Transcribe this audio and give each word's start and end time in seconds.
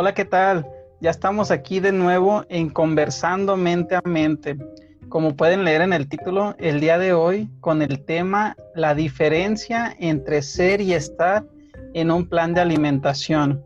Hola, 0.00 0.14
¿qué 0.14 0.24
tal? 0.24 0.64
Ya 1.00 1.10
estamos 1.10 1.50
aquí 1.50 1.80
de 1.80 1.90
nuevo 1.90 2.44
en 2.50 2.70
Conversando 2.70 3.56
Mente 3.56 3.96
a 3.96 4.02
Mente. 4.04 4.56
Como 5.08 5.34
pueden 5.34 5.64
leer 5.64 5.80
en 5.80 5.92
el 5.92 6.08
título, 6.08 6.54
el 6.60 6.78
día 6.78 6.98
de 6.98 7.12
hoy 7.12 7.50
con 7.58 7.82
el 7.82 8.04
tema 8.04 8.54
La 8.76 8.94
diferencia 8.94 9.96
entre 9.98 10.42
ser 10.42 10.80
y 10.80 10.94
estar 10.94 11.44
en 11.94 12.12
un 12.12 12.28
plan 12.28 12.54
de 12.54 12.60
alimentación. 12.60 13.60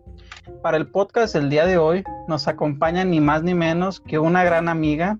Para 0.62 0.78
el 0.78 0.86
podcast 0.86 1.34
del 1.34 1.50
día 1.50 1.66
de 1.66 1.76
hoy 1.76 2.02
nos 2.28 2.48
acompaña 2.48 3.04
ni 3.04 3.20
más 3.20 3.42
ni 3.42 3.52
menos 3.52 4.00
que 4.00 4.18
una 4.18 4.42
gran 4.42 4.70
amiga. 4.70 5.18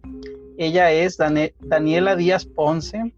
Ella 0.57 0.93
es 0.93 1.19
Daniela 1.19 2.17
Díaz 2.17 2.47
Ponce. 2.47 3.13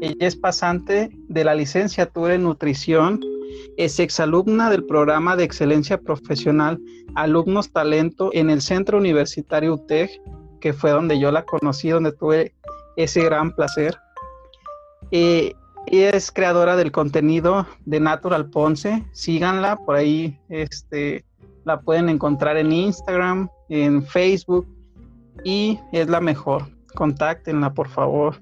Ella 0.00 0.16
es 0.18 0.34
pasante 0.34 1.10
de 1.28 1.44
la 1.44 1.54
licenciatura 1.54 2.36
en 2.36 2.44
nutrición 2.44 3.20
es 3.76 3.98
exalumna 3.98 4.70
del 4.70 4.84
programa 4.84 5.36
de 5.36 5.44
excelencia 5.44 5.98
profesional 5.98 6.80
Alumnos 7.14 7.70
Talento 7.72 8.30
en 8.32 8.50
el 8.50 8.60
Centro 8.60 8.98
Universitario 8.98 9.74
UTEG, 9.74 10.10
que 10.60 10.72
fue 10.72 10.90
donde 10.90 11.18
yo 11.18 11.30
la 11.30 11.44
conocí, 11.44 11.90
donde 11.90 12.12
tuve 12.12 12.54
ese 12.96 13.22
gran 13.24 13.54
placer. 13.54 13.96
Eh, 15.10 15.54
ella 15.86 16.10
es 16.10 16.30
creadora 16.30 16.76
del 16.76 16.92
contenido 16.92 17.66
de 17.84 18.00
Natural 18.00 18.48
Ponce. 18.48 19.04
Síganla, 19.12 19.76
por 19.76 19.96
ahí 19.96 20.38
este, 20.48 21.24
la 21.64 21.80
pueden 21.80 22.08
encontrar 22.08 22.56
en 22.56 22.72
Instagram, 22.72 23.48
en 23.68 24.04
Facebook 24.04 24.66
y 25.44 25.78
es 25.92 26.08
la 26.08 26.20
mejor. 26.20 26.66
Contáctenla, 26.94 27.74
por 27.74 27.88
favor. 27.88 28.40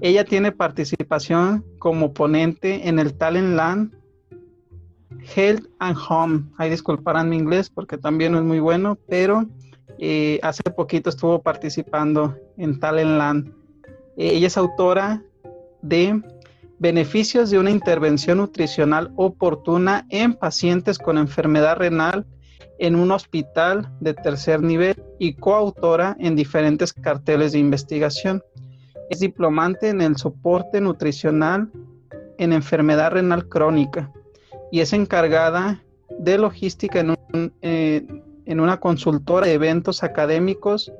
Ella 0.00 0.24
tiene 0.24 0.52
participación 0.52 1.64
como 1.78 2.12
ponente 2.12 2.88
en 2.88 2.98
el 2.98 3.16
Talent 3.16 3.56
Land 3.56 3.94
Health 5.34 5.66
and 5.78 5.96
Home. 6.08 6.44
Ahí 6.58 6.70
disculparán 6.70 7.28
mi 7.28 7.36
inglés 7.36 7.70
porque 7.70 7.98
también 7.98 8.32
no 8.32 8.38
es 8.38 8.44
muy 8.44 8.60
bueno, 8.60 8.98
pero 9.08 9.46
eh, 9.98 10.38
hace 10.42 10.62
poquito 10.64 11.10
estuvo 11.10 11.42
participando 11.42 12.36
en 12.56 12.78
Talent 12.80 13.18
Land. 13.18 13.48
Eh, 14.16 14.34
ella 14.34 14.46
es 14.46 14.56
autora 14.56 15.22
de 15.82 16.22
Beneficios 16.78 17.50
de 17.50 17.58
una 17.58 17.70
intervención 17.70 18.38
nutricional 18.38 19.12
oportuna 19.16 20.06
en 20.10 20.34
pacientes 20.34 20.98
con 20.98 21.18
enfermedad 21.18 21.76
renal 21.76 22.26
en 22.78 22.96
un 22.96 23.12
hospital 23.12 23.90
de 24.00 24.12
tercer 24.12 24.60
nivel 24.60 25.00
y 25.20 25.34
coautora 25.34 26.16
en 26.18 26.34
diferentes 26.34 26.92
carteles 26.92 27.52
de 27.52 27.60
investigación. 27.60 28.42
Es 29.08 29.20
diplomante 29.20 29.88
en 29.88 30.00
el 30.00 30.16
soporte 30.16 30.80
nutricional 30.80 31.70
en 32.38 32.52
enfermedad 32.52 33.12
renal 33.12 33.48
crónica 33.48 34.12
y 34.74 34.80
es 34.80 34.92
encargada 34.92 35.84
de 36.18 36.36
logística 36.36 36.98
en, 36.98 37.16
eh, 37.62 38.04
en 38.44 38.58
una 38.58 38.80
consultora 38.80 39.46
de 39.46 39.52
eventos 39.52 40.02
académicos 40.02 40.92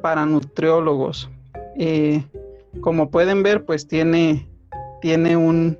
para 0.00 0.24
nutriólogos. 0.24 1.28
Eh, 1.76 2.24
como 2.80 3.10
pueden 3.10 3.42
ver, 3.42 3.66
pues 3.66 3.86
tiene, 3.86 4.48
tiene 5.02 5.36
un, 5.36 5.78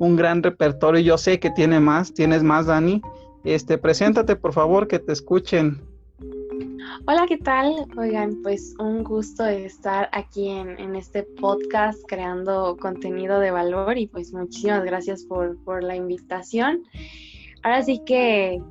un, 0.00 0.16
gran 0.16 0.42
repertorio. 0.42 1.00
Yo 1.00 1.16
sé 1.16 1.38
que 1.38 1.50
tiene 1.50 1.78
más, 1.78 2.12
tienes 2.12 2.42
más, 2.42 2.66
Dani. 2.66 3.02
Este, 3.44 3.78
preséntate, 3.78 4.34
por 4.34 4.52
favor, 4.52 4.88
que 4.88 4.98
te 4.98 5.12
escuchen. 5.12 5.80
Hola, 7.06 7.26
¿qué 7.26 7.38
tal? 7.38 7.86
Oigan, 7.96 8.42
pues 8.42 8.74
un 8.78 9.04
gusto 9.04 9.44
estar 9.44 10.08
aquí 10.12 10.48
en, 10.48 10.96
este 10.96 11.22
podcast 11.22 12.00
creando 12.06 12.76
contenido 12.78 13.40
de 13.40 13.50
valor 13.50 13.98
y 13.98 14.06
pues 14.06 14.32
muchísimas 14.32 14.84
gracias 14.84 15.24
por, 15.24 15.82
la 15.82 15.96
invitación. 15.96 16.82
Ahora 17.62 17.82
sí 17.82 18.02
que, 18.06 18.62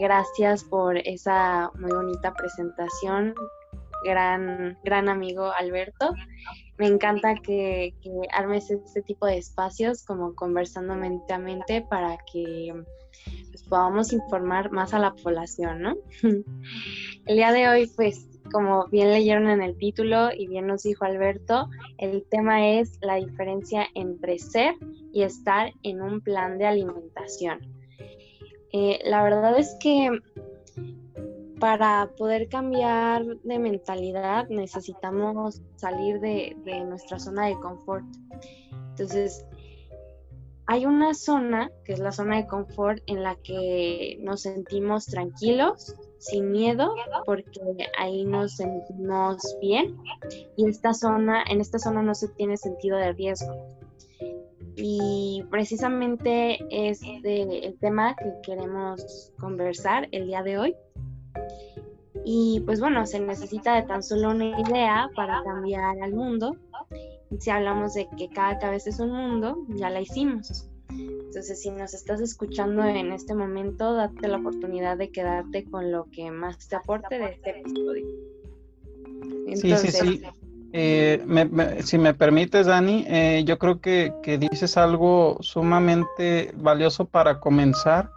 gracias 0.00 0.64
por 0.64 0.98
esa 0.98 1.70
muy 1.78 1.92
bonita 1.92 2.34
presentación, 2.34 3.34
gran, 4.04 4.78
gran 4.84 5.08
amigo 5.08 5.52
Alberto. 5.52 6.12
Me 6.78 6.86
encanta 6.86 7.34
que, 7.36 7.94
que 8.02 8.10
armes 8.32 8.70
este 8.70 9.02
tipo 9.02 9.26
de 9.26 9.38
espacios 9.38 10.04
como 10.04 10.34
conversando 10.34 10.94
mente 10.96 11.32
a 11.32 11.38
mente 11.38 11.82
para 11.82 12.18
que 12.30 12.74
pues, 13.48 13.62
podamos 13.64 14.12
informar 14.12 14.70
más 14.70 14.94
a 14.94 14.98
la 14.98 15.14
población, 15.14 15.82
¿no? 15.82 15.96
el 17.26 17.36
día 17.36 17.52
de 17.52 17.68
hoy, 17.68 17.90
pues, 17.96 18.28
como 18.50 18.86
bien 18.88 19.10
leyeron 19.10 19.48
en 19.48 19.62
el 19.62 19.76
título 19.76 20.30
y 20.36 20.46
bien 20.46 20.66
nos 20.66 20.82
dijo 20.82 21.04
Alberto, 21.04 21.68
el 21.98 22.24
tema 22.30 22.68
es 22.68 22.98
la 23.00 23.16
diferencia 23.16 23.86
entre 23.94 24.38
ser 24.38 24.74
y 25.12 25.22
estar 25.22 25.72
en 25.82 26.02
un 26.02 26.20
plan 26.20 26.58
de 26.58 26.66
alimentación. 26.66 27.60
Eh, 28.72 29.00
la 29.04 29.22
verdad 29.22 29.58
es 29.58 29.76
que 29.80 30.10
para 31.60 32.10
poder 32.16 32.48
cambiar 32.48 33.24
de 33.24 33.58
mentalidad 33.58 34.48
necesitamos 34.48 35.62
salir 35.76 36.18
de, 36.20 36.56
de 36.64 36.84
nuestra 36.84 37.18
zona 37.18 37.46
de 37.46 37.54
confort. 37.54 38.04
Entonces, 38.90 39.46
hay 40.66 40.86
una 40.86 41.14
zona, 41.14 41.70
que 41.84 41.92
es 41.92 41.98
la 41.98 42.12
zona 42.12 42.36
de 42.36 42.46
confort, 42.46 43.02
en 43.06 43.22
la 43.22 43.36
que 43.36 44.18
nos 44.20 44.42
sentimos 44.42 45.06
tranquilos, 45.06 45.96
sin 46.18 46.52
miedo, 46.52 46.94
porque 47.26 47.60
ahí 47.98 48.24
nos 48.24 48.56
sentimos 48.56 49.56
bien. 49.60 49.96
Y 50.56 50.68
esta 50.68 50.94
zona, 50.94 51.42
en 51.48 51.60
esta 51.60 51.78
zona 51.78 52.02
no 52.02 52.14
se 52.14 52.28
tiene 52.28 52.56
sentido 52.56 52.96
de 52.96 53.12
riesgo. 53.12 53.54
Y 54.76 55.44
precisamente 55.50 56.58
es 56.70 57.02
el 57.02 57.76
tema 57.80 58.14
que 58.16 58.32
queremos 58.42 59.32
conversar 59.38 60.08
el 60.12 60.26
día 60.26 60.42
de 60.42 60.58
hoy. 60.58 60.76
Y 62.24 62.60
pues 62.64 62.80
bueno, 62.80 63.04
se 63.04 63.18
necesita 63.18 63.74
de 63.74 63.82
tan 63.82 64.02
solo 64.02 64.30
una 64.30 64.60
idea 64.60 65.10
para 65.16 65.42
cambiar 65.42 66.00
al 66.00 66.14
mundo 66.14 66.56
si 67.38 67.50
hablamos 67.50 67.94
de 67.94 68.08
que 68.16 68.28
cada 68.28 68.58
cabeza 68.58 68.90
es 68.90 69.00
un 69.00 69.12
mundo, 69.12 69.64
ya 69.68 69.90
la 69.90 70.00
hicimos. 70.00 70.68
Entonces, 70.88 71.60
si 71.62 71.70
nos 71.70 71.94
estás 71.94 72.20
escuchando 72.20 72.84
en 72.84 73.12
este 73.12 73.34
momento, 73.34 73.94
date 73.94 74.28
la 74.28 74.36
oportunidad 74.36 74.98
de 74.98 75.10
quedarte 75.10 75.64
con 75.64 75.90
lo 75.90 76.06
que 76.10 76.30
más 76.30 76.68
te 76.68 76.76
aporte 76.76 77.18
de 77.18 77.26
este 77.26 77.60
episodio. 77.60 78.06
sí, 79.54 79.76
sí, 79.76 79.90
sí. 79.90 80.22
Eh, 80.74 81.22
si 81.84 81.98
me 81.98 82.14
permites, 82.14 82.66
Dani, 82.66 83.04
eh, 83.06 83.44
yo 83.44 83.58
creo 83.58 83.80
que, 83.80 84.12
dices 84.38 84.76
algo 84.78 85.36
sumamente 85.40 86.52
valioso 86.56 87.04
para 87.04 87.40
comenzar 87.40 88.10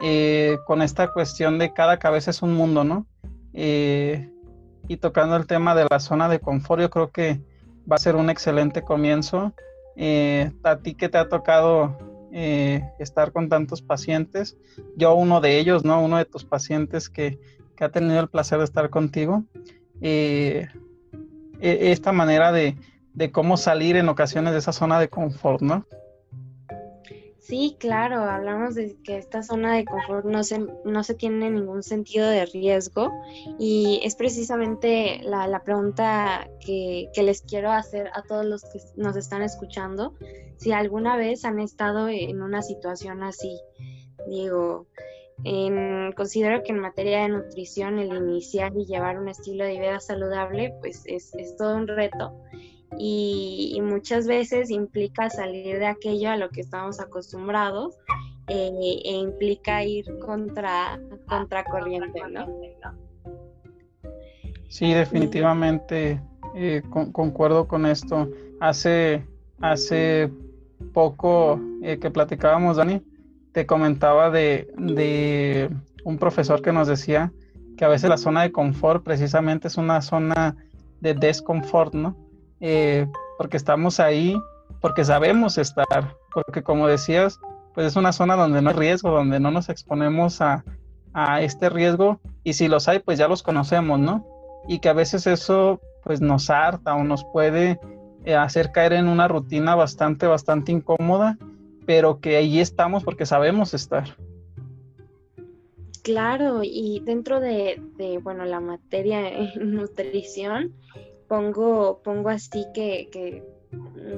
eh, 0.00 0.58
con 0.66 0.82
esta 0.82 1.12
cuestión 1.12 1.58
de 1.58 1.72
cada 1.72 1.98
cabeza 1.98 2.32
es 2.32 2.42
un 2.42 2.54
mundo, 2.54 2.84
¿no? 2.84 3.06
y 3.54 4.96
tocando 4.96 5.36
el 5.36 5.46
tema 5.46 5.74
de 5.74 5.86
la 5.88 6.00
zona 6.00 6.28
de 6.28 6.40
confort, 6.40 6.80
yo 6.80 6.90
creo 6.90 7.10
que 7.10 7.40
va 7.90 7.96
a 7.96 7.98
ser 7.98 8.16
un 8.16 8.30
excelente 8.30 8.82
comienzo. 8.82 9.52
Eh, 9.96 10.50
a 10.62 10.78
ti 10.78 10.94
que 10.94 11.08
te 11.08 11.18
ha 11.18 11.28
tocado 11.28 11.98
eh, 12.32 12.82
estar 12.98 13.32
con 13.32 13.48
tantos 13.48 13.82
pacientes, 13.82 14.56
yo 14.96 15.14
uno 15.14 15.40
de 15.40 15.58
ellos, 15.58 15.84
¿no? 15.84 16.02
Uno 16.02 16.16
de 16.16 16.24
tus 16.24 16.44
pacientes 16.44 17.08
que, 17.10 17.38
ha 17.80 17.88
tenido 17.88 18.20
el 18.20 18.28
placer 18.28 18.58
de 18.58 18.64
estar 18.64 18.90
contigo. 18.90 19.42
Eh, 20.00 20.68
e, 21.60 21.90
esta 21.90 22.12
manera 22.12 22.52
de, 22.52 22.76
de 23.12 23.32
cómo 23.32 23.56
salir 23.56 23.96
en 23.96 24.08
ocasiones 24.08 24.52
de 24.52 24.60
esa 24.60 24.72
zona 24.72 25.00
de 25.00 25.08
confort, 25.08 25.62
¿no? 25.62 25.84
Sí, 27.42 27.76
claro, 27.80 28.20
hablamos 28.20 28.76
de 28.76 28.96
que 29.02 29.16
esta 29.18 29.42
zona 29.42 29.74
de 29.74 29.84
confort 29.84 30.24
no 30.24 30.44
se, 30.44 30.64
no 30.84 31.02
se 31.02 31.14
tiene 31.14 31.50
ningún 31.50 31.82
sentido 31.82 32.28
de 32.30 32.46
riesgo 32.46 33.10
y 33.58 34.00
es 34.04 34.14
precisamente 34.14 35.20
la, 35.24 35.60
pregunta 35.64 36.48
que, 36.64 37.10
les 37.16 37.42
quiero 37.42 37.72
hacer 37.72 38.10
a 38.14 38.22
todos 38.22 38.46
los 38.46 38.62
que 38.62 38.78
nos 38.94 39.16
están 39.16 39.42
escuchando, 39.42 40.14
si 40.56 40.70
alguna 40.70 41.16
vez 41.16 41.44
han 41.44 41.58
estado 41.58 42.08
en 42.08 42.40
una 42.40 42.62
situación 42.62 43.24
así. 43.24 43.58
Digo, 44.28 44.86
considero 46.16 46.62
que 46.62 46.70
en 46.70 46.78
materia 46.78 47.22
de 47.22 47.28
nutrición 47.30 47.98
el 47.98 48.16
iniciar 48.16 48.70
y 48.76 48.86
llevar 48.86 49.18
un 49.18 49.28
estilo 49.28 49.64
de 49.64 49.80
vida 49.80 49.98
saludable 49.98 50.74
pues 50.80 51.02
es, 51.06 51.34
es 51.34 51.56
todo 51.56 51.74
un 51.74 51.88
reto 51.88 52.40
y, 53.04 53.80
muchas 53.82 54.28
veces 54.28 54.70
implica 54.70 55.28
salir 55.28 55.80
de 55.80 55.86
aquello 55.86 56.30
a 56.30 56.36
lo 56.36 56.50
que 56.50 56.60
estamos 56.60 57.00
acostumbrados 57.00 57.96
eh, 58.46 58.70
e 59.04 59.12
implica 59.16 59.82
ir 59.82 60.04
contra, 60.20 61.00
corriente, 61.68 62.20
¿no? 62.30 62.46
Sí, 64.68 64.92
definitivamente 64.92 66.22
eh, 66.54 66.82
concuerdo 67.10 67.66
con 67.66 67.86
esto. 67.86 68.30
Hace, 68.60 69.26
hace 69.60 70.30
poco 70.92 71.60
eh, 71.82 71.98
que 71.98 72.08
platicábamos, 72.08 72.76
Dani, 72.76 73.02
te 73.50 73.66
comentaba 73.66 74.30
de, 74.30 74.72
de 74.78 75.70
un 76.04 76.18
profesor 76.18 76.62
que 76.62 76.72
nos 76.72 76.86
decía 76.86 77.32
que 77.76 77.84
a 77.84 77.88
veces 77.88 78.08
la 78.08 78.16
zona 78.16 78.42
de 78.42 78.52
confort 78.52 79.02
precisamente 79.02 79.66
es 79.66 79.76
una 79.76 80.02
zona 80.02 80.54
de 81.00 81.14
desconfort, 81.14 81.94
¿no? 81.94 82.16
Eh, 82.62 83.06
porque 83.36 83.58
estamos 83.58 84.00
ahí, 84.00 84.34
porque 84.80 85.04
sabemos 85.04 85.58
estar, 85.58 86.16
porque 86.32 86.62
como 86.62 86.86
decías, 86.86 87.38
pues 87.74 87.88
es 87.88 87.96
una 87.96 88.12
zona 88.12 88.36
donde 88.36 88.62
no 88.62 88.70
hay 88.70 88.76
riesgo, 88.76 89.10
donde 89.10 89.40
no 89.40 89.50
nos 89.50 89.68
exponemos 89.68 90.40
a, 90.40 90.64
a 91.12 91.42
este 91.42 91.68
riesgo 91.68 92.20
y 92.44 92.54
si 92.54 92.68
los 92.68 92.88
hay, 92.88 93.00
pues 93.00 93.18
ya 93.18 93.28
los 93.28 93.42
conocemos, 93.42 93.98
¿no? 93.98 94.26
Y 94.68 94.78
que 94.78 94.88
a 94.88 94.94
veces 94.94 95.26
eso 95.26 95.80
pues 96.04 96.20
nos 96.20 96.50
harta 96.50 96.94
o 96.94 97.04
nos 97.04 97.24
puede 97.24 97.78
eh, 98.24 98.34
hacer 98.34 98.72
caer 98.72 98.92
en 98.92 99.08
una 99.08 99.28
rutina 99.28 99.74
bastante, 99.74 100.26
bastante 100.26 100.72
incómoda, 100.72 101.38
pero 101.86 102.20
que 102.20 102.36
ahí 102.36 102.60
estamos 102.60 103.04
porque 103.04 103.26
sabemos 103.26 103.74
estar. 103.74 104.16
Claro, 106.02 106.62
y 106.64 107.00
dentro 107.04 107.38
de, 107.38 107.80
bueno, 108.22 108.44
la 108.44 108.58
materia 108.58 109.28
en 109.28 109.74
nutrición, 109.74 110.72
pongo, 111.32 112.02
pongo 112.02 112.28
así 112.28 112.66
que, 112.74 113.42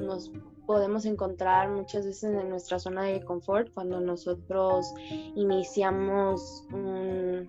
nos 0.04 0.32
podemos 0.66 1.04
encontrar 1.04 1.70
muchas 1.70 2.04
veces 2.04 2.24
en 2.34 2.48
nuestra 2.48 2.80
zona 2.80 3.04
de 3.04 3.22
confort 3.22 3.72
cuando 3.72 4.00
nosotros 4.00 4.92
iniciamos 5.36 6.66
un, 6.72 7.46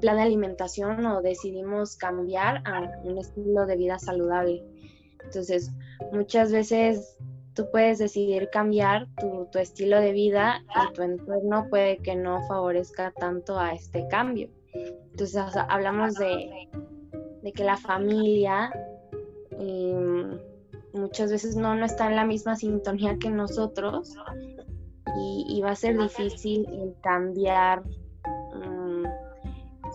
plan 0.00 0.16
de 0.16 0.22
alimentación 0.22 1.06
o 1.06 1.22
decidimos 1.22 1.96
cambiar 1.96 2.62
a 2.66 2.90
un 3.04 3.18
estilo 3.18 3.64
de 3.64 3.76
vida 3.76 3.96
saludable. 4.00 4.64
Entonces, 5.24 5.70
muchas 6.10 6.50
veces 6.50 7.16
tú 7.54 7.68
puedes 7.70 7.98
decidir 7.98 8.48
cambiar 8.50 9.06
tu, 9.20 9.56
estilo 9.56 10.00
de 10.00 10.10
vida 10.10 10.64
y 10.66 10.92
tu 10.94 11.02
entorno 11.02 11.68
puede 11.70 11.98
que 11.98 12.16
no 12.16 12.44
favorezca 12.48 13.12
tanto 13.12 13.56
a 13.56 13.72
este 13.72 14.08
cambio. 14.08 14.48
Entonces, 15.12 15.36
hablamos 15.68 16.14
de, 16.14 16.68
que 17.54 17.64
la 17.64 17.76
familia... 17.76 18.70
Em, 19.58 20.38
muchas 20.92 21.30
veces 21.30 21.56
no, 21.56 21.74
no 21.74 21.84
está 21.84 22.08
en 22.08 22.16
la 22.16 22.24
misma 22.24 22.56
sintonía 22.56 23.18
que 23.18 23.30
nosotros 23.30 24.16
y, 25.16 25.60
va 25.60 25.72
a 25.72 25.76
ser 25.76 25.98
difícil 25.98 26.66
cambiar 27.02 27.82
mm, 27.84 29.04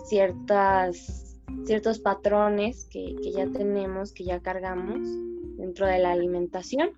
ciertas, 0.05 1.39
ciertos 1.63 1.99
patrones 1.99 2.85
que, 2.91 3.15
ya 3.33 3.47
tenemos, 3.47 4.11
que 4.11 4.25
ya 4.25 4.39
cargamos 4.41 4.99
dentro 5.57 5.87
de 5.87 5.99
la 5.99 6.11
alimentación. 6.11 6.91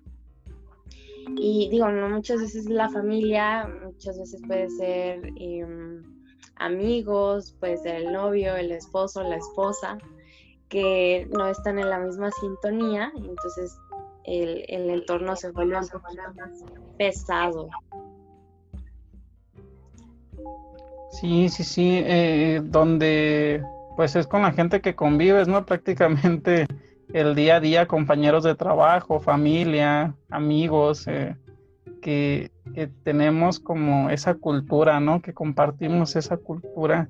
Y 1.36 1.68
digo, 1.70 1.88
no 1.88 2.08
muchas 2.08 2.40
veces 2.40 2.68
la 2.68 2.88
familia, 2.88 3.70
muchas 3.84 4.18
veces 4.18 4.42
puede 4.46 4.68
ser 4.70 5.32
em, 5.36 6.02
amigos, 6.56 7.54
puede 7.60 7.76
ser 7.76 7.96
el 7.96 8.12
novio, 8.12 8.56
el 8.56 8.72
esposo, 8.72 9.22
la 9.22 9.36
esposa, 9.36 9.98
que 10.68 11.28
no 11.30 11.46
están 11.46 11.78
en 11.78 11.90
la 11.90 11.98
misma 11.98 12.30
sintonía, 12.30 13.12
entonces 13.16 13.76
el, 14.24 14.90
entorno 14.90 15.34
se 15.36 15.50
vuelve 15.50 15.74
más 15.74 15.90
pesado. 16.98 17.68
Sí, 21.10 21.48
sí, 21.48 21.64
sí, 21.64 22.02
eh, 22.04 22.60
donde 22.62 23.62
pues 23.96 24.14
es 24.14 24.28
con 24.28 24.42
la 24.42 24.52
gente 24.52 24.80
que 24.80 24.94
convives, 24.94 25.48
¿no? 25.48 25.66
Prácticamente 25.66 26.66
el 27.12 27.34
día 27.34 27.56
a 27.56 27.60
día, 27.60 27.88
compañeros 27.88 28.44
de 28.44 28.54
trabajo, 28.54 29.18
familia, 29.18 30.14
amigos, 30.30 31.06
eh, 31.08 31.34
que, 32.00 32.50
tenemos 33.02 33.58
como 33.58 34.08
esa 34.10 34.34
cultura, 34.34 35.00
¿no? 35.00 35.20
Que 35.20 35.34
compartimos 35.34 36.14
esa 36.14 36.36
cultura 36.36 37.08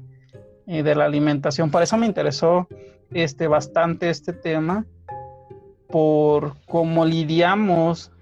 de 0.69 0.95
la 0.95 1.07
alimentación. 1.07 1.71
Por 1.71 1.83
eso 1.83 1.97
me 1.97 2.07
interesó 2.07 2.69
este, 3.11 3.49
bastante 3.49 4.11
este 4.11 4.35
tema 4.35 4.85
por 5.89 6.55
cómo 6.67 7.07
lidiamos 7.07 8.13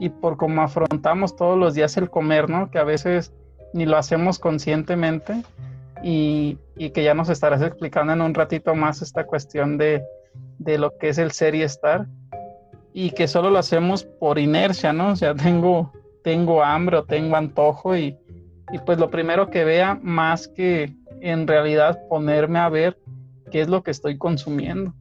y 0.00 0.08
por 0.08 0.36
cómo 0.36 0.62
afrontamos 0.62 1.36
todos 1.36 1.56
los 1.56 1.74
días 1.74 1.96
el 1.96 2.10
comer, 2.10 2.50
¿no? 2.50 2.70
Que 2.70 2.80
a 2.80 2.84
veces 2.84 3.32
ni 3.72 3.86
lo 3.86 3.96
hacemos 3.96 4.40
conscientemente 4.40 5.44
y, 6.02 6.58
que 6.76 7.04
ya 7.04 7.14
nos 7.14 7.28
estarás 7.28 7.62
explicando 7.62 8.12
en 8.12 8.20
un 8.20 8.34
ratito 8.34 8.74
más 8.74 9.00
esta 9.00 9.24
cuestión 9.24 9.78
de, 9.78 10.02
lo 10.58 10.98
que 10.98 11.10
es 11.10 11.18
el 11.18 11.30
ser 11.30 11.54
y 11.54 11.62
estar 11.62 12.06
y 12.92 13.10
que 13.10 13.28
solo 13.28 13.50
lo 13.50 13.58
hacemos 13.58 14.02
por 14.02 14.40
inercia, 14.40 14.92
¿no? 14.92 15.10
O 15.12 15.16
sea, 15.16 15.34
tengo, 15.34 15.92
tengo 16.24 16.64
hambre 16.64 16.96
o 16.96 17.04
tengo 17.04 17.36
antojo 17.36 17.96
y, 17.96 18.18
y 18.72 18.78
pues 18.84 18.98
lo 18.98 19.08
primero 19.08 19.50
que 19.50 19.62
vea 19.62 19.98
más 20.02 20.48
que 20.48 20.92
en 21.22 21.46
realidad 21.46 22.00
ponerme 22.08 22.58
a 22.58 22.68
ver 22.68 22.98
qué 23.50 23.60
es 23.60 23.68
lo 23.68 23.82
que 23.82 23.92
estoy 23.92 24.18
consumiendo. 24.18 24.92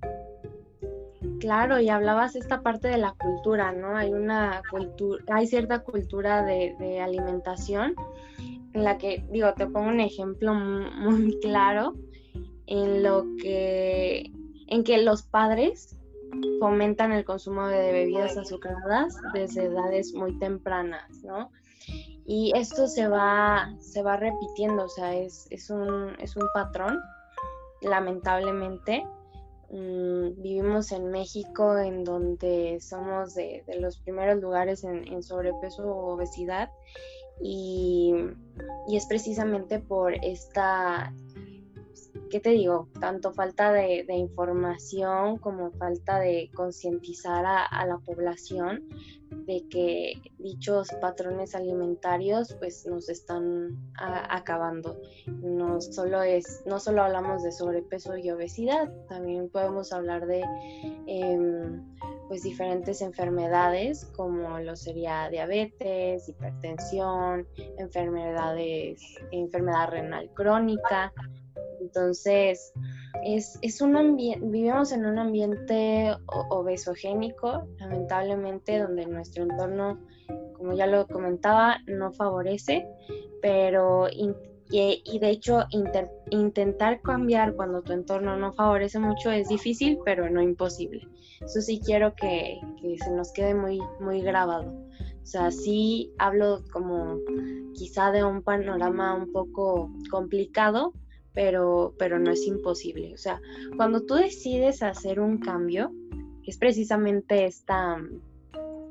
Claro, 1.40 1.80
y 1.80 1.90
hablabas 1.90 2.36
esta 2.36 2.62
parte 2.62 2.88
de 2.88 2.98
la 2.98 3.14
cultura, 3.14 3.72
¿no? 3.72 3.98
Hay 3.98 4.14
una 4.14 4.62
cultura, 4.70 5.24
hay 5.34 5.48
cierta 5.48 5.80
cultura 5.80 6.46
de, 6.46 7.00
alimentación 7.02 7.96
en 8.74 8.84
la 8.84 9.00
que, 9.00 9.26
digo, 9.32 9.52
te 9.56 9.66
pongo 9.66 9.90
un 9.90 10.00
ejemplo 10.00 10.54
muy, 10.54 11.40
claro 11.42 11.96
en 12.68 13.02
lo 13.02 13.26
que, 13.42 14.32
en 14.68 14.84
que 14.84 15.02
los 15.02 15.24
padres 15.24 15.98
fomentan 16.60 17.12
el 17.12 17.26
consumo 17.26 17.68
de 17.68 17.92
bebidas 17.92 18.38
azucaradas 18.38 19.18
desde 19.34 19.64
edades 19.66 20.14
muy 20.14 20.38
tempranas, 20.38 21.24
¿no? 21.24 21.50
Y 22.26 22.54
esto 22.56 22.88
se 22.88 23.08
va, 23.08 23.74
se 23.80 24.04
va 24.04 24.18
repitiendo, 24.18 24.86
o 24.86 24.90
sea, 24.90 25.16
es, 25.16 25.48
es, 25.50 25.70
un, 25.70 26.16
es 26.20 26.36
un 26.36 26.48
patrón, 26.54 27.00
lamentablemente, 27.82 29.04
Mm, 29.72 30.42
vivimos 30.42 30.92
en 30.92 31.12
México, 31.12 31.78
en 31.78 32.04
donde 32.04 32.78
somos 32.82 33.36
de, 33.36 33.64
los 33.80 33.98
primeros 34.00 34.42
lugares 34.42 34.84
en, 34.84 35.24
sobrepeso 35.24 35.84
o 35.84 36.14
obesidad, 36.14 36.70
y, 37.42 38.14
es 38.92 39.06
precisamente 39.06 39.80
por 39.80 40.14
esta, 40.26 41.14
¿qué 42.32 42.40
te 42.40 42.52
digo? 42.52 42.88
Tanto 43.00 43.34
falta 43.34 43.74
de, 43.74 44.06
información 44.10 45.38
como 45.38 45.72
falta 45.72 46.20
de 46.20 46.50
concientizar 46.56 47.46
a, 47.46 47.86
la 47.86 47.98
población 47.98 48.88
de 49.46 49.68
que 49.70 50.14
dichos 50.40 50.88
patrones 51.02 51.56
alimentarios 51.56 52.56
pues 52.58 52.86
nos 52.88 53.10
están 53.10 53.78
acabando. 53.98 54.98
No 55.28 55.82
solo 55.82 56.24
es, 56.24 56.64
no 56.66 56.80
solo 56.80 57.04
hablamos 57.04 57.44
de 57.44 57.52
sobrepeso 57.52 58.18
y 58.18 58.32
obesidad, 58.32 58.92
también 59.10 59.50
podemos 59.50 59.92
hablar 59.92 60.26
de 60.26 60.42
em, 61.08 61.84
pues 62.30 62.44
diferentes 62.44 63.02
enfermedades 63.02 64.06
como 64.16 64.58
lo 64.60 64.78
sería 64.78 65.28
diabetes, 65.30 66.30
hipertensión, 66.30 67.46
enfermedades, 67.78 69.02
enfermedad 69.32 69.90
renal 69.90 70.30
crónica. 70.34 71.12
Entonces, 71.82 72.74
es, 73.24 73.82
un 73.82 73.98
ambiente, 73.98 74.46
vivimos 74.48 74.92
en 74.92 75.06
un 75.06 75.18
ambiente 75.18 76.16
obesogénico, 76.50 77.68
lamentablemente, 77.80 78.80
donde 78.80 79.06
nuestro 79.08 79.44
entorno, 79.44 80.00
como 80.54 80.74
ya 80.74 80.88
lo 80.88 81.08
comentaba, 81.08 81.80
no 81.88 82.12
favorece, 82.12 82.88
pero 83.42 84.08
y, 84.10 85.20
de 85.20 85.30
hecho 85.30 85.66
intentar 86.30 87.02
cambiar 87.02 87.56
cuando 87.56 87.82
tu 87.82 87.92
entorno 87.92 88.38
no 88.38 88.54
favorece 88.54 89.00
mucho 89.00 89.30
es 89.30 89.50
difícil, 89.50 90.00
pero 90.06 90.30
no 90.30 90.42
imposible. 90.42 91.06
Eso 91.42 91.62
sí 91.62 91.82
quiero 91.84 92.16
que, 92.16 92.62
que 92.82 92.98
se 93.00 93.12
nos 93.12 93.34
quede 93.34 93.54
muy, 93.54 93.82
muy 94.00 94.22
grabado. 94.22 94.72
O 95.22 95.26
sea, 95.26 95.52
sí 95.52 96.14
hablo 96.18 96.64
como 96.72 97.18
quizá 97.74 98.12
de 98.12 98.24
un 98.24 98.42
panorama 98.44 99.16
un 99.16 99.32
poco 99.32 99.92
complicado, 100.10 100.94
pero, 101.34 101.94
pero 101.98 102.20
no 102.20 102.32
es 102.32 102.46
imposible. 102.46 103.14
O 103.14 103.18
sea, 103.18 103.42
cuando 103.78 104.06
tú 104.06 104.16
decides 104.16 104.84
hacer 104.84 105.20
un 105.20 105.38
cambio, 105.38 105.92
es 106.46 106.58
precisamente 106.58 107.46
esta, 107.46 107.98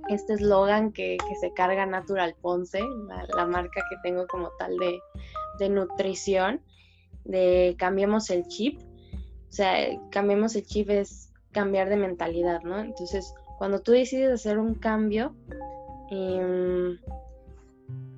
este 0.09 0.35
eslogan 0.35 0.93
que, 0.93 1.19
se 1.41 1.53
carga 1.53 1.87
Natural 1.87 2.35
Ponce, 2.41 2.81
la, 3.37 3.47
marca 3.47 3.83
que 3.91 3.97
tengo 4.03 4.27
como 4.27 4.51
tal 4.59 4.77
de, 4.79 4.99
de 5.59 5.69
nutrición, 5.69 6.61
de 7.25 7.77
cambiemos 7.79 8.31
el 8.31 8.47
chip. 8.47 8.81
O 8.81 9.53
sea, 9.53 9.75
cambiemos 10.11 10.55
el 10.55 10.65
chip 10.65 10.91
es 10.91 11.33
cambiar 11.53 11.89
de 11.89 11.97
mentalidad, 11.97 12.63
¿no? 12.63 12.79
Entonces, 12.79 13.35
cuando 13.59 13.81
tú 13.81 13.93
decides 13.93 14.33
hacer 14.33 14.59
un 14.59 14.75
cambio, 14.75 15.35
eh, 16.11 16.97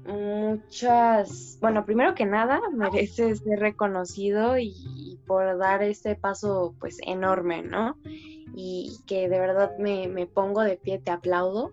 muchas, 0.06 1.58
bueno, 1.60 1.84
primero 1.84 2.14
que 2.14 2.26
nada, 2.26 2.60
mereces 2.72 3.40
ser 3.40 3.58
reconocido 3.60 4.58
y, 4.58 5.18
por 5.26 5.56
dar 5.58 5.82
este 5.82 6.16
paso 6.16 6.74
pues 6.80 6.98
enorme, 7.06 7.62
¿no? 7.62 7.96
Y 8.54 8.98
que 9.06 9.28
de 9.28 9.38
verdad 9.38 9.76
me, 9.78 10.08
me, 10.08 10.26
pongo 10.26 10.62
de 10.62 10.76
pie, 10.76 10.98
te 10.98 11.10
aplaudo, 11.10 11.72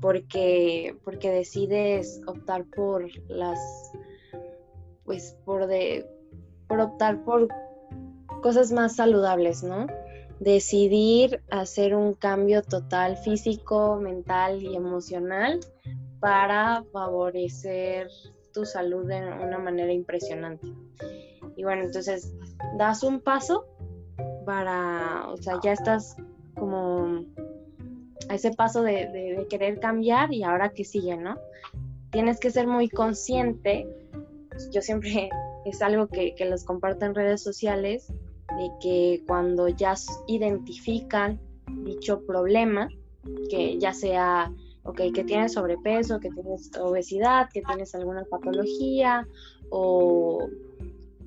porque, 0.00 0.96
porque 1.04 1.30
decides 1.30 2.20
optar 2.26 2.64
por 2.64 3.06
las, 3.28 3.58
pues 5.04 5.36
por 5.44 5.66
de, 5.66 6.06
por 6.68 6.80
optar 6.80 7.24
por 7.24 7.48
cosas 8.42 8.72
más 8.72 8.96
saludables, 8.96 9.62
¿no? 9.62 9.86
Decidir 10.38 11.40
hacer 11.50 11.94
un 11.94 12.12
cambio 12.12 12.62
total 12.62 13.16
físico, 13.16 13.96
mental 13.96 14.62
y 14.62 14.76
emocional 14.76 15.60
para 16.26 16.82
favorecer 16.90 18.08
tu 18.52 18.64
salud 18.64 19.06
de 19.06 19.14
una 19.44 19.58
manera 19.58 19.92
impresionante. 19.92 20.66
Y 21.56 21.62
bueno, 21.62 21.84
entonces 21.84 22.34
das 22.76 23.04
un 23.04 23.20
paso 23.20 23.64
para, 24.44 25.28
o 25.28 25.36
sea, 25.36 25.60
ya 25.62 25.70
estás 25.70 26.16
como 26.56 27.24
a 28.28 28.34
ese 28.34 28.50
paso 28.50 28.82
de, 28.82 29.46
querer 29.48 29.78
cambiar 29.78 30.34
y 30.34 30.42
ahora 30.42 30.70
que 30.70 30.84
sigue, 30.84 31.16
¿no? 31.16 31.38
Tienes 32.10 32.40
que 32.40 32.50
ser 32.50 32.66
muy 32.66 32.88
consciente, 32.88 33.86
yo 34.72 34.82
siempre 34.82 35.30
es 35.64 35.80
algo 35.80 36.08
que, 36.08 36.34
que 36.34 36.46
los 36.46 36.64
comparto 36.64 37.04
en 37.04 37.14
redes 37.14 37.40
sociales, 37.40 38.08
de 38.08 38.70
que 38.80 39.22
cuando 39.28 39.68
ya 39.68 39.94
identifican 40.26 41.38
dicho 41.84 42.26
problema, 42.26 42.88
que 43.48 43.78
ya 43.78 43.92
sea, 43.92 44.52
ok, 44.86 45.00
que 45.14 45.24
tienes 45.24 45.52
sobrepeso, 45.54 46.20
que 46.20 46.30
tienes 46.30 46.70
obesidad, 46.80 47.48
que 47.52 47.62
tienes 47.62 47.94
alguna 47.94 48.24
patología 48.24 49.26
o, 49.70 50.48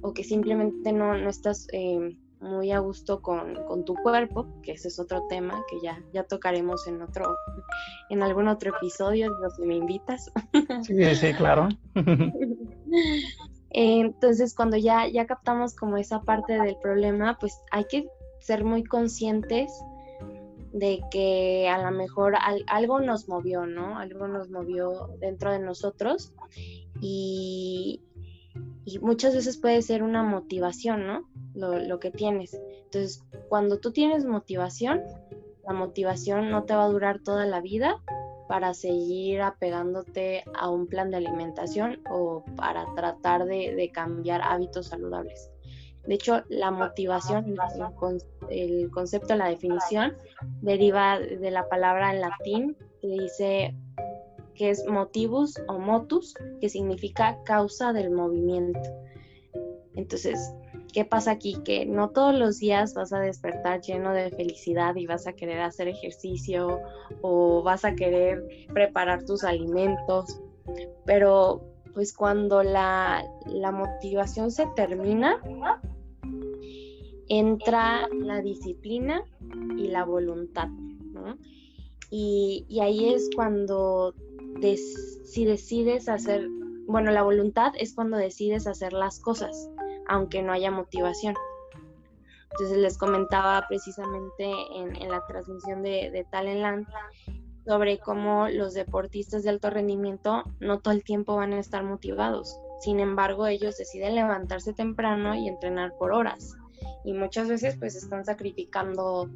o 0.01 0.13
que 0.13 0.23
simplemente 0.23 0.91
no, 0.91 1.17
no 1.17 1.29
estás 1.29 1.67
eh, 1.73 2.17
muy 2.41 2.71
a 2.71 2.79
gusto 2.79 3.21
con, 3.21 3.55
tu 3.85 3.95
cuerpo, 3.95 4.47
que 4.63 4.73
ese 4.73 4.87
es 4.87 4.99
otro 4.99 5.25
tema 5.27 5.63
que 5.69 5.77
ya, 5.81 6.01
ya 6.13 6.23
tocaremos 6.23 6.87
en 6.87 7.01
otro, 7.01 7.35
en 8.09 8.23
algún 8.23 8.47
otro 8.47 8.71
episodio, 8.75 9.29
si 9.55 9.63
me 9.63 9.75
invitas. 9.75 10.31
Sí, 10.83 11.15
sí, 11.15 11.33
claro. 11.33 11.67
Entonces, 13.71 14.55
cuando 14.55 14.77
ya, 14.77 15.07
ya 15.07 15.25
captamos 15.25 15.75
como 15.75 15.97
esa 15.97 16.21
parte 16.21 16.53
del 16.53 16.77
problema, 16.81 17.37
pues 17.39 17.59
hay 17.71 17.85
que 17.85 18.07
ser 18.39 18.63
muy 18.63 18.83
conscientes 18.83 19.71
de 20.73 21.01
que 21.11 21.67
a 21.69 21.81
lo 21.81 21.95
mejor 21.95 22.35
algo 22.67 22.99
nos 22.99 23.27
movió, 23.27 23.65
¿no? 23.65 23.97
Algo 23.97 24.27
nos 24.27 24.49
movió 24.49 25.09
dentro 25.19 25.51
de 25.51 25.59
nosotros 25.59 26.33
y, 27.01 28.03
muchas 29.01 29.35
veces 29.35 29.57
puede 29.57 29.81
ser 29.81 30.01
una 30.01 30.23
motivación, 30.23 31.05
¿no? 31.05 31.29
Lo, 31.53 31.99
que 31.99 32.11
tienes. 32.11 32.59
Entonces, 32.85 33.23
cuando 33.49 33.79
tú 33.79 33.91
tienes 33.91 34.25
motivación, 34.25 35.03
la 35.65 35.73
motivación 35.73 36.49
no 36.49 36.63
te 36.63 36.75
va 36.75 36.85
a 36.85 36.89
durar 36.89 37.19
toda 37.19 37.45
la 37.45 37.61
vida 37.61 38.01
para 38.47 38.73
seguir 38.73 39.41
apegándote 39.41 40.43
a 40.55 40.69
un 40.69 40.88
plan 40.88 41.11
de 41.11 41.17
alimentación 41.17 42.01
o 42.09 42.43
para 42.55 42.88
tratar 42.95 43.45
de, 43.45 43.91
cambiar 43.93 44.41
hábitos 44.41 44.88
saludables. 44.88 45.51
De 46.06 46.15
hecho, 46.15 46.44
la 46.50 46.72
motivación, 46.72 47.56
el, 48.50 48.89
concepto, 48.89 49.36
la 49.36 49.50
definición, 49.50 50.15
deriva 50.62 51.20
de 51.20 51.51
la 51.51 51.68
palabra 51.68 52.13
en 52.13 52.22
latín 52.22 52.77
que 53.01 53.08
dice 53.08 53.75
que 54.56 54.72
es 54.72 54.86
motivus 54.88 55.56
o 55.68 55.79
motus, 55.79 56.34
que 56.60 56.70
significa 56.70 57.38
causa 57.44 57.94
del 57.94 58.12
movimiento. 58.12 58.79
Entonces, 59.96 60.53
¿qué 60.94 61.06
pasa 61.06 61.32
aquí? 61.32 61.58
Que 61.63 61.86
no 61.86 62.10
todos 62.10 62.34
los 62.34 62.58
días 62.58 62.94
vas 62.94 63.13
a 63.13 63.20
despertar 63.20 63.82
lleno 63.82 64.12
de 64.12 64.32
felicidad 64.32 64.96
y 64.96 65.06
vas 65.06 65.27
a 65.27 65.34
querer 65.34 65.62
hacer 65.62 65.88
ejercicio 65.88 66.82
o 67.22 67.62
vas 67.63 67.86
a 67.86 67.96
querer 67.96 68.68
preparar 68.74 69.24
tus 69.24 69.44
alimentos, 69.44 70.41
pero 71.06 71.68
pues 72.00 72.13
cuando 72.13 72.63
la, 72.63 73.25
motivación 73.74 74.51
se 74.51 74.65
termina, 74.68 75.38
entra 77.27 78.08
la 78.13 78.41
disciplina 78.41 79.22
y 79.75 79.89
la 79.89 80.06
voluntad, 80.06 80.70
Y, 82.10 82.65
y 82.70 82.79
ahí 82.79 83.13
es 83.13 83.29
cuando 83.36 84.15
si 85.25 85.44
decides 85.44 86.08
hacer, 86.08 86.48
bueno, 86.88 87.12
la 87.12 87.24
voluntad 87.24 87.74
es 87.77 87.94
cuando 87.94 88.15
decides 88.15 88.65
hacer 88.65 88.94
las 88.94 89.20
cosas, 89.20 89.70
aunque 90.08 90.41
no 90.41 90.53
haya 90.53 90.72
motivación. 90.72 91.36
Entonces 92.51 92.77
les 92.77 92.98
comentaba 92.98 93.65
precisamente 93.68 94.50
en, 94.74 95.10
la 95.10 95.22
transmisión 95.27 95.84
de, 95.84 96.12
de 96.12 96.24
Talentland 96.32 96.88
sobre 97.69 97.99
cómo 97.99 98.49
los 98.49 98.73
deportistas 98.73 99.43
de 99.43 99.51
alto 99.51 99.69
rendimiento 99.69 100.43
no 100.59 100.79
todo 100.79 100.91
el 100.91 101.03
tiempo 101.03 101.35
van 101.35 101.53
a 101.53 101.59
estar 101.59 101.83
motivados. 101.83 102.59
Sin 102.81 102.99
embargo, 102.99 103.45
ellos 103.45 103.77
deciden 103.77 104.15
levantarse 104.15 104.73
temprano 104.73 105.35
y 105.35 105.47
entrenar 105.47 105.93
por 105.99 106.11
horas. 106.11 106.55
Y 107.05 107.13
muchas 107.13 107.47
veces 107.47 107.77
pues 107.77 107.93
están 107.95 108.25
sacrificando 108.25 109.29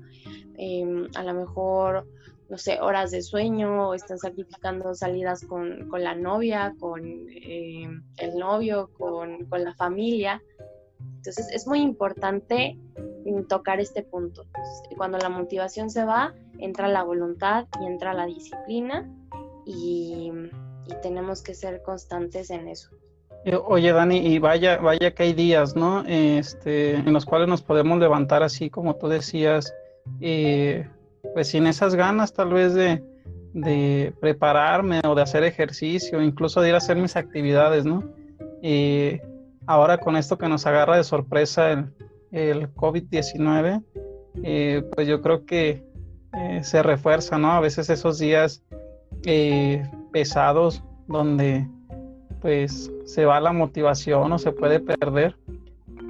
em, 0.57 1.07
a 1.13 1.21
lo 1.21 1.35
mejor 1.35 2.07
no 2.49 2.57
sé, 2.57 2.79
horas 2.81 3.11
de 3.11 3.21
sueño, 3.21 3.89
o 3.89 3.93
están 3.93 4.17
sacrificando 4.17 4.93
salidas 4.95 5.45
con, 5.45 5.89
la 5.91 6.15
novia, 6.15 6.73
con 6.79 7.01
eh, 7.29 7.87
el 8.17 8.37
novio, 8.37 8.89
con, 8.97 9.47
la 9.49 9.73
familia. 9.75 10.41
Entonces 11.17 11.49
es 11.53 11.67
muy 11.67 11.79
importante 11.79 12.77
tocar 13.47 13.79
este 13.79 14.03
punto. 14.03 14.45
Cuando 14.97 15.17
la 15.17 15.29
motivación 15.29 15.89
se 15.89 16.03
va, 16.03 16.33
entra 16.59 16.87
la 16.87 17.03
voluntad 17.03 17.65
y 17.81 17.85
entra 17.85 18.13
la 18.13 18.25
disciplina 18.25 19.09
y, 19.65 20.31
tenemos 21.01 21.41
que 21.41 21.55
ser 21.55 21.81
constantes 21.81 22.49
en 22.49 22.67
eso. 22.67 22.89
Eh, 23.45 23.55
oye, 23.55 23.93
Dani, 23.93 24.17
y 24.17 24.37
vaya, 24.37 24.77
vaya 24.77 25.13
que 25.15 25.23
hay 25.23 25.33
días, 25.33 25.75
¿no? 25.77 26.03
Este, 26.05 26.95
en 26.95 27.13
los 27.13 27.25
cuales 27.25 27.47
nos 27.47 27.61
podemos 27.61 27.99
levantar 27.99 28.43
así 28.43 28.69
como 28.69 28.95
tú 28.95 29.07
decías, 29.07 29.73
eh, 30.19 30.85
pues 31.33 31.47
sin 31.47 31.67
esas 31.67 31.95
ganas 31.95 32.33
tal 32.33 32.49
vez 32.49 32.73
de, 32.73 34.13
prepararme 34.19 34.99
o 35.05 35.15
de 35.15 35.21
hacer 35.21 35.43
ejercicio, 35.43 36.21
incluso 36.21 36.59
de 36.59 36.69
ir 36.69 36.75
a 36.75 36.79
hacer 36.79 36.97
mis 36.97 37.15
actividades, 37.15 37.85
¿no? 37.85 38.03
Y 38.61 39.21
ahora 39.65 39.97
con 39.97 40.15
esto 40.15 40.37
que 40.37 40.47
nos 40.47 40.65
agarra 40.65 40.97
de 40.97 41.03
sorpresa 41.03 41.71
el, 41.71 41.93
el 42.31 42.73
COVID-19, 42.73 43.83
eh, 44.41 44.83
pues 44.93 45.07
yo 45.07 45.21
creo 45.21 45.45
que 45.45 45.83
eh, 46.33 46.63
se 46.63 46.81
refuerza, 46.81 47.37
¿no? 47.37 47.51
A 47.51 47.59
veces 47.59 47.89
esos 47.89 48.17
días 48.17 48.63
eh, 49.25 49.87
pesados 50.11 50.83
donde 51.07 51.67
pues 52.41 52.91
se 53.05 53.25
va 53.25 53.39
la 53.39 53.53
motivación 53.53 54.31
o 54.31 54.39
se 54.39 54.51
puede 54.51 54.79
perder 54.79 55.37